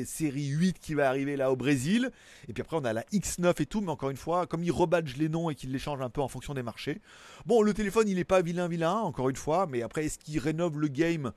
série 0.06 0.48
8 0.48 0.80
qui 0.80 0.96
va 0.96 1.08
arriver 1.08 1.36
là 1.36 1.52
au 1.52 1.56
Brésil, 1.56 2.10
et 2.48 2.54
puis 2.54 2.62
après 2.62 2.78
on 2.78 2.84
a 2.84 2.94
la 2.94 3.04
X9 3.14 3.62
et 3.62 3.66
tout, 3.68 3.80
mais 3.82 3.92
encore 3.92 4.10
une 4.10 4.18
fois, 4.18 4.48
comme 4.48 4.64
ils 4.64 4.72
rebadgent 4.72 5.18
les 5.18 5.30
noms 5.30 5.52
et 5.52 5.56
qu'ils 5.56 5.72
les 5.72 5.78
changent 5.78 6.02
un 6.02 6.10
peu 6.10 6.22
en 6.22 6.28
fonction 6.28 6.56
des 6.56 6.64
marchés. 6.64 7.00
Bon, 7.46 7.62
le 7.62 7.76
téléphone 7.76 8.10
il 8.10 8.16
n'est 8.16 8.24
pas 8.24 8.42
vilain 8.42 8.68
vilain, 8.68 8.96
encore 8.96 9.30
une 9.30 9.36
fois, 9.36 9.68
mais 9.68 9.84
après 9.84 10.06
est-ce 10.06 10.18
qu'il 10.18 10.40
rénove 10.40 10.80
le 10.80 10.88
game 10.88 11.32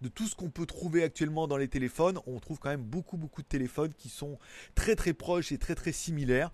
de 0.00 0.08
tout 0.08 0.26
ce 0.26 0.34
qu'on 0.34 0.50
peut 0.50 0.66
trouver 0.66 1.04
actuellement 1.04 1.46
dans 1.46 1.56
les 1.56 1.68
téléphones? 1.68 2.18
On 2.26 2.40
trouve 2.40 2.58
quand 2.58 2.70
même 2.70 2.82
beaucoup 2.82 3.16
beaucoup 3.16 3.42
de 3.42 3.46
téléphones 3.46 3.92
qui 3.96 4.08
sont 4.08 4.40
très 4.74 4.96
très 4.96 5.12
proches 5.12 5.52
et 5.52 5.58
très 5.58 5.76
très 5.76 5.92
similaires. 5.92 6.50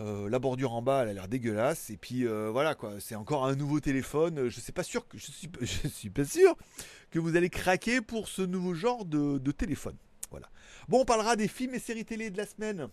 Euh, 0.00 0.28
la 0.28 0.38
bordure 0.38 0.72
en 0.72 0.82
bas, 0.82 1.02
elle 1.02 1.10
a 1.10 1.12
l'air 1.12 1.28
dégueulasse. 1.28 1.90
Et 1.90 1.96
puis 1.96 2.26
euh, 2.26 2.50
voilà 2.50 2.74
quoi, 2.74 2.94
c'est 3.00 3.14
encore 3.14 3.46
un 3.46 3.54
nouveau 3.54 3.80
téléphone. 3.80 4.48
Je 4.48 4.60
sais 4.60 4.72
pas 4.72 4.82
sûr 4.82 5.06
que 5.06 5.18
je 5.18 5.30
suis, 5.30 5.50
je 5.60 5.88
suis 5.88 6.10
pas 6.10 6.24
sûr 6.24 6.56
que 7.10 7.18
vous 7.18 7.36
allez 7.36 7.50
craquer 7.50 8.00
pour 8.00 8.28
ce 8.28 8.42
nouveau 8.42 8.74
genre 8.74 9.04
de, 9.04 9.38
de 9.38 9.52
téléphone. 9.52 9.96
Voilà. 10.30 10.48
Bon, 10.88 11.00
on 11.00 11.04
parlera 11.04 11.36
des 11.36 11.48
films 11.48 11.74
et 11.74 11.78
séries 11.78 12.04
télé 12.04 12.30
de 12.30 12.36
la 12.36 12.46
semaine. 12.46 12.88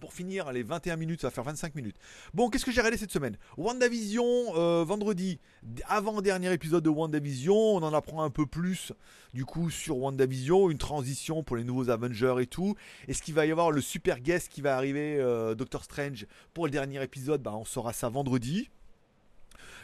Pour 0.00 0.12
finir, 0.12 0.52
les 0.52 0.62
21 0.62 0.96
minutes, 0.96 1.22
ça 1.22 1.26
va 1.26 1.30
faire 1.32 1.44
25 1.44 1.74
minutes. 1.74 1.96
Bon, 2.32 2.50
qu'est-ce 2.50 2.64
que 2.64 2.70
j'ai 2.70 2.80
regardé 2.80 2.96
cette 2.96 3.10
semaine? 3.10 3.36
WandaVision, 3.56 4.24
euh, 4.56 4.84
vendredi, 4.84 5.40
avant-dernier 5.86 6.52
épisode 6.52 6.84
de 6.84 6.88
WandaVision. 6.88 7.56
On 7.56 7.82
en 7.82 7.92
apprend 7.92 8.22
un 8.22 8.30
peu 8.30 8.46
plus, 8.46 8.92
du 9.34 9.44
coup, 9.44 9.70
sur 9.70 9.98
WandaVision. 9.98 10.70
Une 10.70 10.78
transition 10.78 11.42
pour 11.42 11.56
les 11.56 11.64
nouveaux 11.64 11.90
Avengers 11.90 12.36
et 12.40 12.46
tout. 12.46 12.76
Est-ce 13.08 13.22
qu'il 13.22 13.34
va 13.34 13.44
y 13.46 13.50
avoir 13.50 13.72
le 13.72 13.80
super 13.80 14.20
guest 14.20 14.48
qui 14.48 14.60
va 14.60 14.76
arriver, 14.76 15.16
euh, 15.18 15.56
Doctor 15.56 15.82
Strange, 15.82 16.26
pour 16.54 16.66
le 16.66 16.70
dernier 16.70 17.02
épisode? 17.02 17.42
Bah, 17.42 17.54
On 17.56 17.64
saura 17.64 17.92
ça 17.92 18.08
vendredi. 18.08 18.70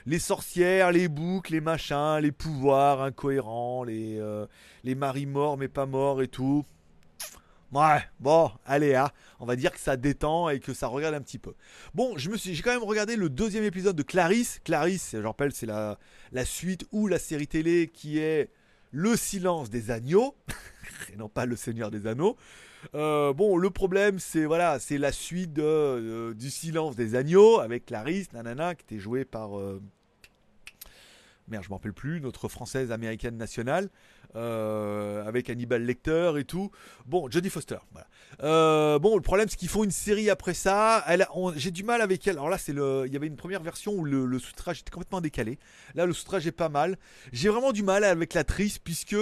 Les 0.07 0.19
sorcières, 0.19 0.93
les 0.93 1.09
boucles, 1.09 1.53
les 1.53 1.61
machins, 1.61 2.19
les 2.21 2.31
pouvoirs 2.31 3.03
incohérents, 3.03 3.85
euh, 3.89 4.47
les 4.85 4.95
maris 4.95 5.27
morts 5.27 5.57
mais 5.57 5.69
pas 5.69 5.87
morts 5.87 6.21
et 6.23 6.29
tout. 6.29 6.65
Ouais, 7.73 8.03
bon, 8.21 8.51
allez, 8.67 8.95
hein, 8.95 9.11
on 9.41 9.47
va 9.47 9.57
dire 9.57 9.73
que 9.73 9.81
ça 9.81 9.97
détend 9.97 10.49
et 10.49 10.61
que 10.61 10.73
ça 10.73 10.87
regarde 10.87 11.15
un 11.15 11.21
petit 11.21 11.39
peu. 11.39 11.55
Bon, 11.95 12.17
j'ai 12.17 12.63
quand 12.63 12.73
même 12.73 12.85
regardé 12.85 13.17
le 13.17 13.29
deuxième 13.29 13.65
épisode 13.65 13.97
de 13.97 14.03
Clarisse. 14.03 14.61
Clarisse, 14.65 15.11
je 15.13 15.27
rappelle, 15.27 15.53
c'est 15.53 15.67
la, 15.67 15.99
la 16.31 16.45
suite 16.45 16.87
ou 16.93 17.09
la 17.09 17.19
série 17.19 17.49
télé 17.49 17.91
qui 17.93 18.19
est 18.19 18.51
Le 18.93 19.17
silence 19.17 19.71
des 19.71 19.91
agneaux, 19.91 20.37
et 21.13 21.17
non 21.17 21.29
pas 21.29 21.47
Le 21.47 21.57
Seigneur 21.57 21.91
des 21.91 22.07
Anneaux. 22.07 22.37
Euh, 22.95 23.33
bon, 23.33 23.57
le 23.57 23.71
problème, 23.71 24.19
c'est 24.19 24.45
voilà, 24.45 24.79
c'est 24.79 24.99
la 24.99 25.13
suite 25.13 25.53
de, 25.53 25.63
euh, 25.63 26.35
du 26.35 26.51
silence 26.51 26.97
des 26.97 27.15
agneaux 27.15 27.61
avec 27.61 27.87
Clarisse, 27.87 28.33
nanana, 28.33 28.75
qui 28.75 28.83
était 28.83 29.01
jouée 29.01 29.25
par. 29.25 29.59
Euh, 29.59 29.81
merde, 31.49 31.65
je 31.65 31.71
m'en 31.71 31.77
rappelle 31.77 31.93
plus, 31.93 32.21
notre 32.21 32.49
française 32.49 32.93
américaine 32.93 33.37
nationale. 33.37 33.89
Euh, 34.37 35.25
avec 35.29 35.49
Hannibal 35.49 35.85
Lecter 35.85 36.33
et 36.39 36.45
tout. 36.45 36.73
Bon, 37.07 37.31
Jodie 37.31 37.51
Foster. 37.51 37.77
Euh, 38.43 38.99
bon, 38.99 39.15
le 39.15 39.23
problème 39.23 39.49
c'est 39.49 39.57
qu'ils 39.57 39.69
font 39.69 39.85
une 39.85 39.93
série 39.93 40.29
après 40.29 40.55
ça. 40.55 41.05
j'ai 41.55 41.71
du 41.71 41.85
mal 41.85 42.01
avec 42.01 42.27
elle. 42.27 42.35
Alors 42.35 42.49
là, 42.49 42.59
il 42.67 43.13
y 43.13 43.17
avait 43.17 43.29
une 43.29 43.37
première 43.37 43.63
version 43.63 43.93
où 43.93 44.05
le, 44.05 44.27
le 44.27 44.39
sous-titrage 44.41 44.81
était 44.81 44.91
complètement 44.91 45.21
décalé. 45.21 45.61
Là, 45.95 46.05
le 46.07 46.13
sous-titrage 46.13 46.49
est 46.49 46.53
pas 46.53 46.69
mal. 46.69 46.99
J'ai 47.33 47.49
vraiment 47.49 47.71
du 47.71 47.85
mal 47.85 48.03
avec 48.03 48.35
l'actrice 48.35 48.79
puisque 48.81 49.17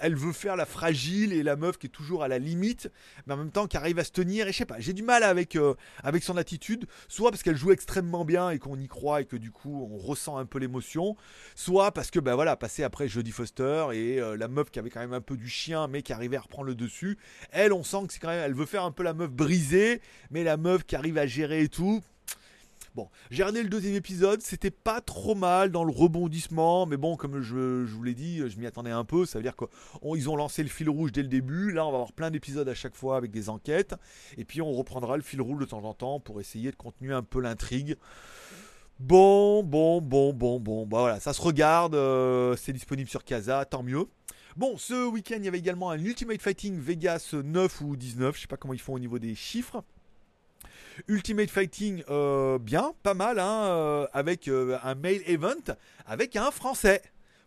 elle 0.00 0.16
veut 0.16 0.34
faire 0.34 0.54
la 0.54 0.66
fragile 0.66 1.32
et 1.32 1.42
la 1.42 1.56
meuf 1.56 1.78
qui 1.78 1.86
est 1.86 1.90
toujours 1.90 2.22
à 2.22 2.28
la 2.28 2.38
limite, 2.38 2.90
mais 3.26 3.34
en 3.34 3.38
même 3.38 3.50
temps 3.50 3.68
qui 3.68 3.78
arrive 3.78 3.98
à 3.98 4.04
se 4.04 4.12
tenir. 4.12 4.48
Et 4.48 4.52
je 4.52 4.58
sais 4.58 4.66
pas, 4.66 4.80
j'ai 4.80 4.92
du 4.92 5.02
mal 5.02 5.22
avec 5.22 5.56
euh, 5.56 5.74
avec 6.04 6.22
son 6.22 6.36
attitude. 6.36 6.86
Soit 7.08 7.30
parce 7.30 7.42
qu'elle 7.42 7.56
joue 7.56 7.72
extrêmement 7.72 8.26
bien 8.26 8.50
et 8.50 8.58
qu'on 8.58 8.78
y 8.78 8.86
croit 8.86 9.22
et 9.22 9.24
que 9.24 9.36
du 9.36 9.50
coup 9.50 9.88
on 9.90 9.96
ressent 9.96 10.36
un 10.36 10.44
peu 10.44 10.58
l'émotion. 10.58 11.16
Soit 11.54 11.92
parce 11.92 12.10
que 12.10 12.20
ben 12.20 12.34
voilà, 12.34 12.54
passer 12.56 12.82
après 12.82 13.08
Jodie 13.08 13.32
Foster 13.32 13.86
et 13.94 14.20
la 14.36 14.48
meuf 14.48 14.57
qui 14.64 14.78
avait 14.78 14.90
quand 14.90 15.00
même 15.00 15.12
un 15.12 15.20
peu 15.20 15.36
du 15.36 15.48
chien, 15.48 15.88
mais 15.88 16.02
qui 16.02 16.12
arrivait 16.12 16.36
à 16.36 16.40
reprendre 16.40 16.66
le 16.66 16.74
dessus. 16.74 17.18
Elle, 17.50 17.72
on 17.72 17.82
sent 17.82 18.06
que 18.06 18.12
c'est 18.12 18.20
quand 18.20 18.28
même, 18.28 18.42
elle 18.44 18.54
veut 18.54 18.66
faire 18.66 18.84
un 18.84 18.92
peu 18.92 19.02
la 19.02 19.14
meuf 19.14 19.30
brisée, 19.30 20.00
mais 20.30 20.44
la 20.44 20.56
meuf 20.56 20.84
qui 20.84 20.96
arrive 20.96 21.18
à 21.18 21.26
gérer 21.26 21.62
et 21.62 21.68
tout. 21.68 22.02
Bon, 22.94 23.08
j'ai 23.30 23.44
regardé 23.44 23.62
le 23.62 23.68
deuxième 23.68 23.94
épisode, 23.94 24.40
c'était 24.42 24.72
pas 24.72 25.00
trop 25.00 25.36
mal 25.36 25.70
dans 25.70 25.84
le 25.84 25.92
rebondissement, 25.92 26.84
mais 26.84 26.96
bon, 26.96 27.16
comme 27.16 27.40
je, 27.40 27.84
vous 27.84 28.02
l'ai 28.02 28.14
dit, 28.14 28.42
je 28.48 28.58
m'y 28.58 28.66
attendais 28.66 28.90
un 28.90 29.04
peu, 29.04 29.24
ça 29.24 29.38
veut 29.38 29.42
dire 29.44 29.54
qu'ils 29.54 30.28
ont 30.28 30.34
lancé 30.34 30.64
le 30.64 30.68
fil 30.68 30.90
rouge 30.90 31.12
dès 31.12 31.22
le 31.22 31.28
début, 31.28 31.70
là 31.70 31.86
on 31.86 31.90
va 31.90 31.98
avoir 31.98 32.12
plein 32.12 32.32
d'épisodes 32.32 32.68
à 32.68 32.74
chaque 32.74 32.96
fois 32.96 33.16
avec 33.16 33.30
des 33.30 33.50
enquêtes, 33.50 33.94
et 34.36 34.44
puis 34.44 34.60
on 34.62 34.72
reprendra 34.72 35.16
le 35.16 35.22
fil 35.22 35.40
rouge 35.40 35.60
de 35.60 35.66
temps 35.66 35.84
en 35.84 35.94
temps 35.94 36.18
pour 36.18 36.40
essayer 36.40 36.72
de 36.72 36.76
continuer 36.76 37.14
un 37.14 37.22
peu 37.22 37.40
l'intrigue. 37.40 37.96
Bon, 38.98 39.62
bon, 39.62 40.00
bon, 40.00 40.32
bon, 40.32 40.58
bon, 40.58 40.84
bah 40.84 40.98
voilà, 40.98 41.20
ça 41.20 41.32
se 41.32 41.40
regarde, 41.40 41.94
euh, 41.94 42.56
c'est 42.56 42.72
disponible 42.72 43.08
sur 43.08 43.22
Casa, 43.22 43.64
tant 43.64 43.84
mieux. 43.84 44.06
Bon, 44.56 44.76
ce 44.76 45.06
week-end, 45.06 45.36
il 45.38 45.44
y 45.44 45.48
avait 45.48 45.58
également 45.58 45.90
un 45.90 45.98
Ultimate 45.98 46.40
Fighting 46.42 46.78
Vegas 46.78 47.34
9 47.34 47.80
ou 47.82 47.96
19, 47.96 48.36
je 48.36 48.42
sais 48.42 48.46
pas 48.46 48.56
comment 48.56 48.74
ils 48.74 48.80
font 48.80 48.94
au 48.94 48.98
niveau 48.98 49.18
des 49.18 49.34
chiffres. 49.34 49.84
Ultimate 51.06 51.50
Fighting, 51.50 52.02
euh, 52.08 52.58
bien, 52.58 52.92
pas 53.02 53.14
mal, 53.14 53.38
hein, 53.38 53.64
euh, 53.66 54.06
avec 54.12 54.48
un 54.48 54.94
mail 54.96 55.22
event 55.26 55.54
avec 56.06 56.34
un 56.36 56.50
français 56.50 57.02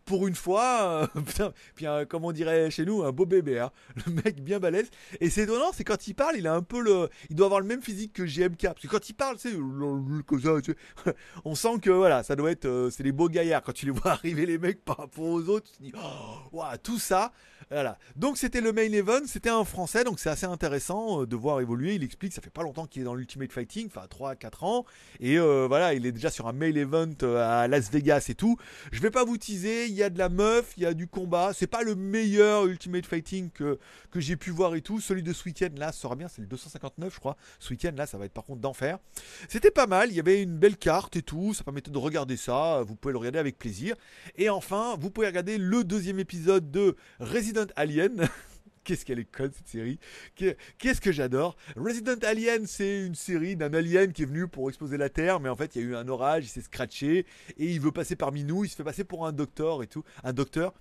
pour 0.06 0.28
une 0.28 0.36
fois, 0.36 1.08
euh, 1.16 1.52
puis 1.76 1.86
comme 2.10 2.26
on 2.26 2.32
dirait 2.32 2.72
chez 2.72 2.86
nous, 2.86 3.04
un 3.04 3.12
beau 3.12 3.26
bébé, 3.26 3.60
hein. 3.60 3.72
le 4.06 4.12
mec 4.12 4.44
bien 4.44 4.60
balèze. 4.60 4.90
Et 5.20 5.30
c'est 5.30 5.44
étonnant, 5.44 5.72
c'est 5.74 5.84
quand 5.84 6.08
il 6.08 6.14
parle, 6.14 6.38
il 6.38 6.48
a 6.48 6.54
un 6.54 6.62
peu 6.62 6.82
le, 6.82 7.10
il 7.30 7.36
doit 7.36 7.48
avoir 7.48 7.62
le 7.62 7.68
même 7.68 7.82
physique 7.82 8.14
que 8.14 8.24
GMK, 8.24 8.62
parce 8.62 8.82
que 8.82 8.88
quand 8.88 9.10
il 9.10 9.14
parle, 9.14 9.38
c'est 9.38 9.54
on 11.46 11.56
sent 11.56 11.80
que 11.82 11.90
voilà, 11.90 12.24
ça 12.24 12.36
doit 12.36 12.52
être, 12.52 12.66
euh, 12.66 12.90
c'est 12.90 13.04
les 13.04 13.12
beaux 13.12 13.30
gaillards 13.30 13.64
quand 13.64 13.74
tu 13.74 13.86
les 13.86 13.92
vois 13.92 14.12
arriver 14.12 14.46
les 14.46 14.58
mecs 14.58 14.84
par 14.84 14.98
rapport 14.98 15.26
aux 15.26 15.50
autres, 15.50 15.72
tu 15.72 15.78
te 15.78 15.84
dis, 15.84 15.94
oh, 15.96 16.64
tout 16.84 17.00
ça, 17.00 17.32
voilà. 17.72 17.98
Donc 18.16 18.38
c'était 18.38 18.62
le 18.62 18.74
main 18.74 18.92
event, 18.92 19.22
c'était 19.26 19.50
un 19.50 19.64
français, 19.64 20.04
donc 20.04 20.20
c'est 20.20 20.30
assez 20.30 20.46
intéressant 20.46 21.22
euh, 21.22 21.28
de 21.28 21.36
voir 21.36 21.62
évoluer. 21.62 21.96
Il 21.96 22.04
explique, 22.04 22.34
ça 22.34 22.42
fait 22.42 22.50
pas 22.50 22.64
longtemps 22.64 22.86
qu'il 22.86 23.02
est 23.02 23.06
dans 23.06 23.16
l'Ultimate 23.16 23.52
Fighting, 23.52 23.88
enfin 23.88 24.06
3-4 24.10 24.66
ans, 24.66 24.86
et 25.20 25.38
voilà, 25.40 25.94
il 25.94 26.06
est 26.06 26.12
déjà 26.12 26.30
sur 26.30 26.48
un 26.48 26.54
main 26.54 26.74
event 26.74 27.10
à 27.24 27.68
Las 27.68 27.92
Vegas 27.92 28.26
et 28.30 28.36
tout. 28.36 28.58
Je 28.92 29.02
vais 29.02 29.12
pas 29.12 29.24
vous 29.24 29.38
teaser 29.38 29.86
il 29.86 29.94
y 29.94 30.04
a 30.04 30.10
de 30.10 30.18
la 30.18 30.30
meuf, 30.30 30.74
il 30.78 30.84
y 30.84 30.86
a 30.86 30.94
du 30.94 31.08
combat. 31.08 31.52
C'est 31.54 31.68
pas 31.68 31.84
le 31.84 31.96
meilleur 31.96 32.66
Ultimate 32.66 33.06
Fighting 33.06 33.50
que, 33.52 33.80
j'ai 34.16 34.36
pu 34.36 34.52
voir 34.52 34.76
et 34.76 34.82
tout. 34.82 35.00
Celui 35.00 35.24
de 35.24 35.34
ce 35.34 35.46
week-end 35.46 35.70
là 35.76 35.92
sera 35.92 36.16
bien, 36.16 36.28
c'est 36.28 36.42
le 36.42 36.48
259 36.48 37.14
je 37.14 37.20
crois. 37.20 37.38
Ce 37.60 37.72
week-end 37.72 37.92
là, 37.96 38.06
ça 38.06 38.18
va 38.18 38.26
être 38.26 38.34
par 38.34 38.44
contre 38.44 38.62
d'enfer. 38.62 39.00
C'était 39.48 39.72
pas 39.72 39.88
mal, 39.88 40.10
il 40.10 40.16
y 40.16 40.20
avait 40.20 40.42
une 40.42 40.58
belle 40.58 40.78
carte 40.78 41.16
et 41.16 41.22
tout. 41.22 41.54
Ça 41.54 41.64
permettait 41.64 41.92
de 41.92 41.98
regarder 41.98 42.38
ça. 42.38 42.84
Vous 42.84 42.96
pouvez 42.96 43.12
le 43.12 43.18
regarder 43.18 43.40
avec 43.40 43.58
plaisir. 43.58 43.96
Et 44.36 44.50
enfin, 44.50 44.96
vous 45.00 45.12
pouvez 45.12 45.28
regarder 45.28 45.58
le 45.58 45.84
deuxième 45.84 46.20
épisode 46.20 46.72
de 46.72 46.96
Resident 47.20 47.61
Alien. 47.76 48.28
Qu'est-ce 48.84 49.06
qu'elle 49.06 49.20
est 49.20 49.26
conne 49.26 49.52
cette 49.56 49.68
série. 49.68 50.00
Qu'est-ce 50.36 51.02
que 51.02 51.12
j'adore. 51.12 51.56
Resident 51.76 52.18
Alien, 52.24 52.66
c'est 52.66 53.06
une 53.06 53.14
série 53.14 53.56
d'un 53.56 53.74
alien 53.76 54.12
qui 54.12 54.24
est 54.24 54.26
venu 54.26 54.48
pour 54.48 54.70
exploser 54.70 54.98
la 54.98 55.10
Terre, 55.10 55.40
mais 55.40 55.50
en 55.50 55.56
fait 55.56 55.76
il 55.76 55.82
y 55.84 55.86
a 55.86 55.88
eu 55.90 55.96
un 55.96 56.08
orage, 56.08 56.46
il 56.46 56.48
s'est 56.48 56.62
scratché 56.62 57.28
et 57.58 57.66
il 57.66 57.80
veut 57.80 57.92
passer 57.92 58.16
parmi 58.16 58.44
nous. 58.44 58.64
Il 58.64 58.70
se 58.70 58.76
fait 58.76 58.84
passer 58.84 59.04
pour 59.04 59.28
un 59.28 59.34
docteur 59.34 59.84
et 59.84 59.88
tout, 59.88 60.04
un 60.24 60.34
docteur. 60.34 60.74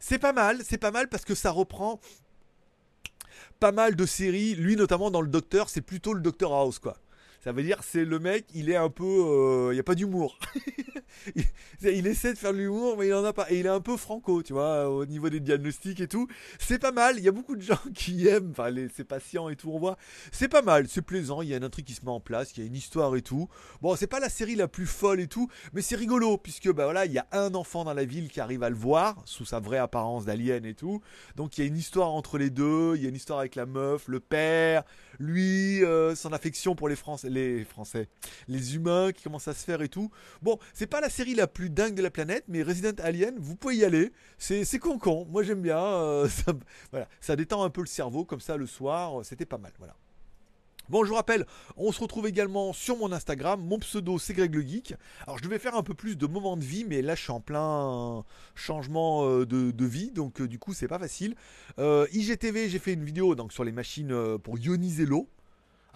C'est 0.00 0.18
pas 0.18 0.34
mal, 0.34 0.58
c'est 0.64 0.78
pas 0.78 0.90
mal 0.90 1.08
parce 1.08 1.24
que 1.24 1.34
ça 1.34 1.50
reprend 1.50 1.98
pas 3.58 3.72
mal 3.72 3.96
de 3.96 4.06
séries. 4.06 4.54
Lui 4.54 4.76
notamment 4.76 5.10
dans 5.10 5.20
le 5.20 5.28
Docteur, 5.28 5.68
c'est 5.68 5.80
plutôt 5.80 6.12
le 6.12 6.20
Docteur 6.20 6.52
House 6.52 6.78
quoi. 6.78 6.98
Ça 7.46 7.52
veut 7.52 7.62
dire 7.62 7.78
c'est 7.84 8.04
le 8.04 8.18
mec, 8.18 8.46
il 8.54 8.70
est 8.70 8.76
un 8.76 8.90
peu, 8.90 9.04
euh, 9.04 9.68
il 9.70 9.74
n'y 9.74 9.78
a 9.78 9.84
pas 9.84 9.94
d'humour. 9.94 10.36
il, 11.82 12.06
essaie 12.08 12.32
de 12.32 12.38
faire 12.38 12.52
de 12.52 12.58
l'humour, 12.58 12.96
mais 12.98 13.06
il 13.06 13.14
en 13.14 13.24
a 13.24 13.32
pas. 13.32 13.48
Et 13.50 13.60
il 13.60 13.66
est 13.66 13.68
un 13.68 13.80
peu 13.80 13.96
franco, 13.96 14.42
tu 14.42 14.52
vois, 14.52 14.90
au 14.90 15.06
niveau 15.06 15.30
des 15.30 15.38
diagnostics 15.38 16.00
et 16.00 16.08
tout. 16.08 16.26
C'est 16.58 16.80
pas 16.80 16.90
mal. 16.90 17.18
Il 17.18 17.24
y 17.24 17.28
a 17.28 17.32
beaucoup 17.32 17.54
de 17.54 17.62
gens 17.62 17.78
qui 17.94 18.26
aiment, 18.26 18.50
enfin, 18.50 18.70
les, 18.70 18.88
ses 18.88 19.04
patients 19.04 19.48
et 19.48 19.54
tout, 19.54 19.70
on 19.70 19.78
voit. 19.78 19.96
C'est 20.32 20.48
pas 20.48 20.62
mal, 20.62 20.88
c'est 20.88 21.02
plaisant. 21.02 21.40
Il 21.40 21.48
y 21.48 21.54
a 21.54 21.56
un 21.56 21.62
intrigue 21.62 21.86
qui 21.86 21.94
se 21.94 22.04
met 22.04 22.10
en 22.10 22.18
place, 22.18 22.50
il 22.56 22.60
y 22.60 22.62
a 22.64 22.66
une 22.66 22.74
histoire 22.74 23.14
et 23.14 23.22
tout. 23.22 23.48
Bon, 23.80 23.94
c'est 23.94 24.08
pas 24.08 24.18
la 24.18 24.28
série 24.28 24.56
la 24.56 24.66
plus 24.66 24.86
folle 24.86 25.20
et 25.20 25.28
tout, 25.28 25.48
mais 25.72 25.82
c'est 25.82 25.94
rigolo 25.94 26.38
puisque 26.38 26.72
bah 26.72 26.84
voilà, 26.84 27.06
il 27.06 27.12
y 27.12 27.18
a 27.18 27.28
un 27.30 27.54
enfant 27.54 27.84
dans 27.84 27.94
la 27.94 28.04
ville 28.04 28.28
qui 28.28 28.40
arrive 28.40 28.64
à 28.64 28.70
le 28.70 28.76
voir 28.76 29.22
sous 29.24 29.44
sa 29.44 29.60
vraie 29.60 29.78
apparence 29.78 30.24
d'alien 30.24 30.64
et 30.64 30.74
tout. 30.74 31.00
Donc 31.36 31.56
il 31.56 31.60
y 31.60 31.64
a 31.64 31.68
une 31.68 31.76
histoire 31.78 32.10
entre 32.10 32.38
les 32.38 32.50
deux. 32.50 32.94
Il 32.96 33.02
y 33.02 33.06
a 33.06 33.08
une 33.08 33.14
histoire 33.14 33.38
avec 33.38 33.54
la 33.54 33.66
meuf, 33.66 34.08
le 34.08 34.18
père, 34.18 34.82
lui, 35.20 35.84
euh, 35.84 36.16
son 36.16 36.32
affection 36.32 36.74
pour 36.74 36.88
les 36.88 36.96
Français 36.96 37.35
les 37.36 37.64
Français, 37.64 38.08
les 38.48 38.74
humains 38.74 39.12
qui 39.12 39.22
commencent 39.22 39.48
à 39.48 39.54
se 39.54 39.64
faire 39.64 39.82
et 39.82 39.88
tout. 39.88 40.10
Bon, 40.42 40.58
c'est 40.74 40.86
pas 40.86 41.00
la 41.00 41.10
série 41.10 41.34
la 41.34 41.46
plus 41.46 41.70
dingue 41.70 41.94
de 41.94 42.02
la 42.02 42.10
planète, 42.10 42.44
mais 42.48 42.62
Resident 42.62 42.96
Alien, 43.02 43.34
vous 43.38 43.56
pouvez 43.56 43.76
y 43.76 43.84
aller. 43.84 44.12
C'est 44.38 44.78
con 44.78 44.98
con. 44.98 45.26
Moi 45.30 45.42
j'aime 45.42 45.62
bien. 45.62 45.78
Euh, 45.78 46.28
ça, 46.28 46.52
ça 47.20 47.36
détend 47.36 47.62
un 47.62 47.70
peu 47.70 47.82
le 47.82 47.86
cerveau 47.86 48.24
comme 48.24 48.40
ça 48.40 48.56
le 48.56 48.66
soir. 48.66 49.24
C'était 49.24 49.46
pas 49.46 49.58
mal. 49.58 49.72
Voilà. 49.78 49.94
Bon, 50.88 51.02
je 51.02 51.08
vous 51.08 51.16
rappelle, 51.16 51.46
on 51.76 51.90
se 51.90 52.00
retrouve 52.00 52.28
également 52.28 52.72
sur 52.72 52.96
mon 52.96 53.10
Instagram. 53.10 53.60
Mon 53.60 53.80
pseudo, 53.80 54.20
c'est 54.20 54.34
Greg 54.34 54.54
le 54.54 54.62
Geek. 54.62 54.94
Alors, 55.26 55.36
je 55.36 55.42
devais 55.42 55.58
faire 55.58 55.74
un 55.74 55.82
peu 55.82 55.94
plus 55.94 56.16
de 56.16 56.26
moments 56.26 56.56
de 56.56 56.62
vie, 56.62 56.84
mais 56.84 57.02
là, 57.02 57.16
je 57.16 57.22
suis 57.22 57.32
en 57.32 57.40
plein 57.40 58.24
changement 58.54 59.28
euh, 59.28 59.44
de, 59.44 59.84
vie, 59.84 60.12
donc 60.12 60.40
euh, 60.40 60.46
du 60.46 60.60
coup, 60.60 60.74
c'est 60.74 60.86
pas 60.86 61.00
facile. 61.00 61.34
IGTV, 61.78 62.68
j'ai 62.68 62.78
fait 62.78 62.92
une 62.92 63.04
vidéo 63.04 63.34
donc 63.34 63.52
sur 63.52 63.64
les 63.64 63.72
machines 63.72 64.38
pour 64.38 64.58
ioniser 64.58 65.06
l'eau. 65.06 65.28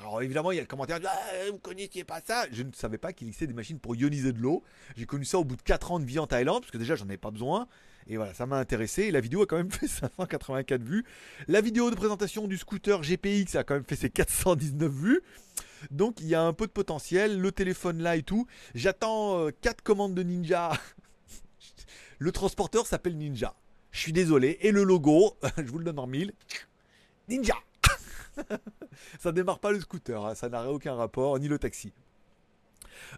Alors 0.00 0.22
évidemment, 0.22 0.50
il 0.50 0.56
y 0.56 0.58
a 0.58 0.62
le 0.62 0.66
commentaire 0.66 0.98
ah, 1.04 1.50
Vous 1.50 1.58
connaissiez 1.58 2.04
pas 2.04 2.20
ça 2.24 2.46
Je 2.50 2.62
ne 2.62 2.72
savais 2.72 2.96
pas 2.96 3.12
qu'il 3.12 3.26
existait 3.26 3.46
des 3.46 3.54
machines 3.54 3.78
pour 3.78 3.94
ioniser 3.94 4.32
de 4.32 4.38
l'eau. 4.38 4.64
J'ai 4.96 5.04
connu 5.04 5.26
ça 5.26 5.38
au 5.38 5.44
bout 5.44 5.56
de 5.56 5.62
4 5.62 5.92
ans 5.92 6.00
de 6.00 6.04
vie 6.04 6.18
en 6.18 6.26
Thaïlande, 6.26 6.62
parce 6.62 6.70
que 6.70 6.78
déjà, 6.78 6.94
j'en 6.94 7.04
avais 7.04 7.18
pas 7.18 7.30
besoin. 7.30 7.68
Et 8.06 8.16
voilà, 8.16 8.32
ça 8.32 8.46
m'a 8.46 8.56
intéressé. 8.56 9.04
Et 9.04 9.10
la 9.10 9.20
vidéo 9.20 9.42
a 9.42 9.46
quand 9.46 9.56
même 9.56 9.70
fait 9.70 9.86
584 9.86 10.82
vues. 10.82 11.04
La 11.48 11.60
vidéo 11.60 11.90
de 11.90 11.96
présentation 11.96 12.46
du 12.46 12.56
scooter 12.56 13.02
GPX 13.02 13.56
a 13.56 13.64
quand 13.64 13.74
même 13.74 13.84
fait 13.84 13.96
ses 13.96 14.10
419 14.10 14.90
vues. 14.90 15.20
Donc 15.90 16.20
il 16.20 16.26
y 16.26 16.34
a 16.34 16.42
un 16.42 16.54
peu 16.54 16.66
de 16.66 16.72
potentiel. 16.72 17.38
Le 17.38 17.52
téléphone 17.52 18.02
là 18.02 18.16
et 18.16 18.22
tout. 18.22 18.46
J'attends 18.74 19.48
4 19.60 19.78
euh, 19.78 19.82
commandes 19.84 20.14
de 20.14 20.22
Ninja. 20.22 20.72
le 22.18 22.32
transporteur 22.32 22.86
s'appelle 22.86 23.18
Ninja. 23.18 23.54
Je 23.90 24.00
suis 24.00 24.12
désolé. 24.12 24.58
Et 24.62 24.72
le 24.72 24.82
logo, 24.82 25.36
je 25.58 25.70
vous 25.70 25.78
le 25.78 25.84
donne 25.84 25.98
en 25.98 26.06
mille. 26.06 26.32
Ninja 27.28 27.56
ça 29.18 29.32
démarre 29.32 29.58
pas 29.58 29.72
le 29.72 29.80
scooter, 29.80 30.24
hein. 30.24 30.34
ça 30.34 30.48
n'a 30.48 30.70
aucun 30.70 30.94
rapport, 30.94 31.38
ni 31.38 31.48
le 31.48 31.58
taxi. 31.58 31.92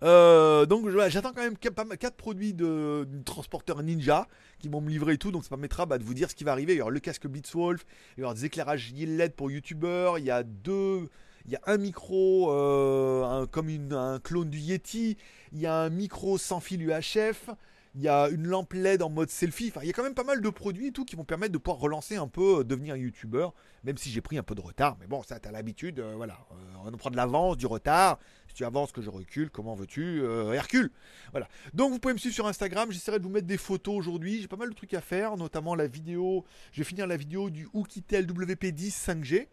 Euh, 0.03 0.67
donc 0.67 0.89
j'attends 1.09 1.33
quand 1.33 1.43
même 1.43 1.57
4 1.57 2.15
produits 2.15 2.55
de, 2.55 3.07
transporteur 3.25 3.83
Ninja 3.83 4.29
qui 4.59 4.69
vont 4.69 4.81
me 4.81 4.91
livrer 4.91 5.19
tout, 5.19 5.31
donc 5.31 5.45
ça 5.45 5.51
permettra 5.51 5.87
bah, 5.87 5.99
de 5.99 6.05
vous 6.05 6.15
dire 6.15 6.31
ce 6.31 6.35
qui 6.35 6.45
va 6.45 6.53
arriver. 6.53 6.75
Il 6.75 6.79
y 6.79 6.83
aura 6.83 6.91
le 6.91 7.01
casque 7.01 7.27
Blitzwolf, 7.27 7.85
il 8.17 8.21
y 8.21 8.25
aura 8.25 8.35
des 8.35 8.45
éclairages 8.45 8.93
LED 8.95 9.35
pour 9.35 9.51
youtubeurs, 9.51 10.19
il 10.19 10.25
y 10.25 10.31
a 10.31 10.43
deux, 10.43 11.09
il 11.47 11.53
y 11.53 11.57
a 11.57 11.61
un 11.67 11.79
micro 11.79 12.53
euh, 12.53 13.47
comme 13.47 13.69
un 13.93 14.19
clone 14.21 14.51
du 14.51 14.59
Yeti, 14.59 15.17
il 15.53 15.61
y 15.61 15.67
a 15.67 15.75
un 15.75 15.91
micro 15.91 16.39
sans 16.39 16.61
fil 16.61 16.83
UHF, 16.83 17.51
il 17.95 18.01
y 18.01 18.09
a 18.09 18.29
une 18.31 18.47
lampe 18.47 18.73
LED 18.73 19.03
en 19.03 19.11
mode 19.11 19.29
selfie. 19.29 19.69
Enfin, 19.69 19.81
il 19.83 19.87
y 19.87 19.91
a 19.91 19.93
quand 19.93 20.03
même 20.03 20.15
pas 20.15 20.25
mal 20.25 20.41
de 20.41 20.49
produits 20.49 20.89
et 20.89 20.93
tout 20.93 21.05
qui 21.05 21.15
vont 21.15 21.25
permettre 21.25 21.53
de 21.53 21.59
pouvoir 21.59 21.79
relancer 21.79 22.17
un 22.17 22.27
peu, 22.27 22.61
euh, 22.61 22.65
devenir 22.65 22.97
youtubeur. 22.97 23.53
Même 23.85 23.99
si 23.99 24.11
j'ai 24.11 24.23
pris 24.23 24.39
un 24.39 24.43
peu 24.43 24.55
de 24.55 24.63
retard. 24.63 24.97
Mais 25.01 25.07
bon, 25.07 25.23
ça, 25.23 25.39
t'as 25.39 25.51
l'habitude. 25.51 26.01
Euh, 26.01 26.15
voilà. 26.17 26.39
Euh, 26.53 26.91
on 26.91 26.97
prend 26.97 27.11
de 27.11 27.17
l'avance, 27.17 27.59
du 27.59 27.67
retard. 27.67 28.19
Si 28.49 28.55
tu 28.55 28.65
avances, 28.65 28.93
que 28.93 29.03
je 29.03 29.11
recule, 29.11 29.51
comment 29.51 29.75
veux-tu 29.75 30.23
Hercule? 30.53 30.91
Voilà. 31.31 31.49
Donc, 31.75 31.91
vous 31.91 31.99
pouvez 31.99 32.15
me 32.15 32.19
suivre 32.19 32.35
sur 32.35 32.47
Instagram. 32.47 32.91
J'essaierai 32.93 33.19
de 33.19 33.25
vous 33.25 33.31
mettre 33.31 33.47
des 33.47 33.57
photos 33.57 33.97
aujourd'hui. 33.97 34.41
J'ai 34.41 34.49
pas 34.49 34.57
mal 34.57 34.71
de 34.71 34.75
trucs 34.75 34.95
à 34.95 35.01
faire, 35.01 35.37
notamment 35.37 35.75
la 35.75 35.87
vidéo. 35.87 36.45
Je 36.73 36.81
vais 36.81 36.85
finir 36.85 37.07
la 37.07 37.17
vidéo 37.17 37.51
du 37.51 37.69
Oukitel 37.73 38.27
WP10 38.27 38.91
5G. 38.91 39.49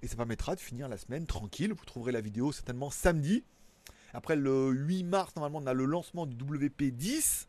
Et 0.00 0.06
ça 0.06 0.16
permettra 0.16 0.54
de 0.54 0.60
finir 0.60 0.88
la 0.88 0.96
semaine 0.96 1.26
tranquille. 1.26 1.72
Vous 1.72 1.84
trouverez 1.84 2.12
la 2.12 2.20
vidéo 2.20 2.52
certainement 2.52 2.90
samedi. 2.90 3.44
Après 4.14 4.36
le 4.36 4.70
8 4.70 5.04
mars, 5.04 5.36
normalement, 5.36 5.58
on 5.62 5.66
a 5.66 5.74
le 5.74 5.84
lancement 5.84 6.26
du 6.26 6.36
WP10. 6.36 7.47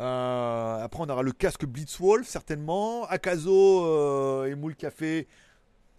Euh, 0.00 0.82
après, 0.82 1.02
on 1.02 1.08
aura 1.08 1.22
le 1.22 1.32
casque 1.32 1.66
Blitzwolf, 1.66 2.26
certainement. 2.26 3.04
Akazo 3.06 3.86
euh, 3.86 4.46
et 4.46 4.54
Moule 4.54 4.74
Café. 4.74 5.28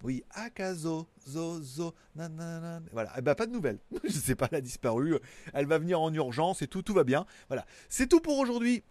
Oui, 0.04 0.24
Akazo, 0.32 1.08
zo, 1.28 1.62
zo, 1.62 1.94
nanana. 2.16 2.82
Voilà, 2.92 3.12
eh 3.18 3.22
ben, 3.22 3.34
pas 3.34 3.46
de 3.46 3.52
nouvelles. 3.52 3.80
Je 4.04 4.10
sais 4.10 4.36
pas, 4.36 4.48
elle 4.52 4.58
a 4.58 4.62
disparu. 4.62 5.18
Elle 5.54 5.66
va 5.66 5.78
venir 5.78 6.00
en 6.02 6.14
urgence 6.14 6.62
et 6.62 6.68
tout, 6.68 6.82
tout 6.82 6.94
va 6.94 7.04
bien. 7.04 7.26
Voilà, 7.48 7.66
c'est 7.90 8.08
tout 8.08 8.20
pour 8.20 8.38
aujourd'hui. 8.38 8.84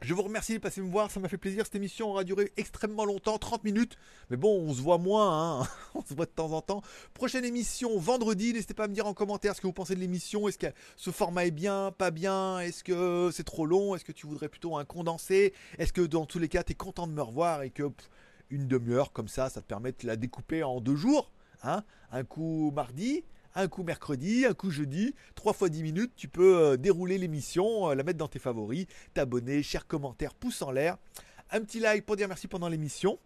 Je 0.00 0.14
vous 0.14 0.22
remercie 0.22 0.54
de 0.54 0.58
passer 0.58 0.80
me 0.80 0.88
voir, 0.88 1.10
ça 1.10 1.18
m'a 1.18 1.28
fait 1.28 1.38
plaisir. 1.38 1.64
Cette 1.64 1.74
émission 1.74 2.10
aura 2.10 2.22
duré 2.22 2.52
extrêmement 2.56 3.04
longtemps, 3.04 3.36
30 3.36 3.64
minutes. 3.64 3.98
Mais 4.30 4.36
bon, 4.36 4.60
on 4.60 4.72
se 4.72 4.80
voit 4.80 4.98
moins, 4.98 5.62
hein 5.62 5.68
on 5.94 6.02
se 6.02 6.14
voit 6.14 6.26
de 6.26 6.30
temps 6.30 6.52
en 6.52 6.60
temps. 6.60 6.82
Prochaine 7.14 7.44
émission 7.44 7.98
vendredi, 7.98 8.52
n'hésitez 8.52 8.74
pas 8.74 8.84
à 8.84 8.88
me 8.88 8.94
dire 8.94 9.06
en 9.06 9.14
commentaire 9.14 9.56
ce 9.56 9.60
que 9.60 9.66
vous 9.66 9.72
pensez 9.72 9.96
de 9.96 10.00
l'émission. 10.00 10.46
Est-ce 10.46 10.58
que 10.58 10.68
ce 10.96 11.10
format 11.10 11.46
est 11.46 11.50
bien, 11.50 11.92
pas 11.98 12.12
bien? 12.12 12.60
Est-ce 12.60 12.84
que 12.84 13.30
c'est 13.32 13.42
trop 13.42 13.66
long? 13.66 13.96
Est-ce 13.96 14.04
que 14.04 14.12
tu 14.12 14.28
voudrais 14.28 14.48
plutôt 14.48 14.76
un 14.76 14.84
condensé? 14.84 15.52
Est-ce 15.78 15.92
que 15.92 16.02
dans 16.02 16.26
tous 16.26 16.38
les 16.38 16.48
cas, 16.48 16.62
tu 16.62 16.76
content 16.76 17.08
de 17.08 17.12
me 17.12 17.22
revoir 17.22 17.62
et 17.62 17.70
que 17.70 17.90
une 18.50 18.68
demi-heure 18.68 19.12
comme 19.12 19.28
ça, 19.28 19.50
ça 19.50 19.60
te 19.60 19.66
permet 19.66 19.90
de 19.90 20.06
la 20.06 20.16
découper 20.16 20.62
en 20.62 20.80
deux 20.80 20.96
jours 20.96 21.32
hein? 21.64 21.82
Un 22.12 22.22
coup 22.22 22.70
mardi, 22.74 23.24
un 23.58 23.66
coup 23.66 23.82
mercredi, 23.82 24.46
un 24.46 24.54
coup 24.54 24.70
jeudi, 24.70 25.14
trois 25.34 25.52
fois 25.52 25.68
10 25.68 25.82
minutes, 25.82 26.12
tu 26.14 26.28
peux 26.28 26.56
euh, 26.56 26.76
dérouler 26.76 27.18
l'émission, 27.18 27.90
euh, 27.90 27.94
la 27.94 28.04
mettre 28.04 28.18
dans 28.18 28.28
tes 28.28 28.38
favoris, 28.38 28.86
t'abonner, 29.14 29.64
cher 29.64 29.88
commentaire, 29.88 30.32
pouce 30.34 30.62
en 30.62 30.70
l'air, 30.70 30.96
un 31.50 31.60
petit 31.60 31.80
like 31.80 32.06
pour 32.06 32.16
dire 32.16 32.28
merci 32.28 32.46
pendant 32.46 32.68
l'émission. 32.68 33.18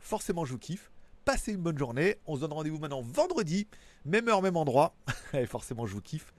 Forcément, 0.00 0.44
je 0.44 0.52
vous 0.52 0.58
kiffe. 0.58 0.90
Passez 1.24 1.52
une 1.52 1.62
bonne 1.62 1.78
journée. 1.78 2.16
On 2.26 2.34
se 2.36 2.40
donne 2.40 2.52
rendez-vous 2.52 2.78
maintenant 2.78 3.02
vendredi, 3.02 3.68
même 4.04 4.28
heure, 4.28 4.42
même 4.42 4.56
endroit. 4.56 4.96
Et 5.34 5.46
forcément, 5.46 5.86
je 5.86 5.94
vous 5.94 6.02
kiffe. 6.02 6.35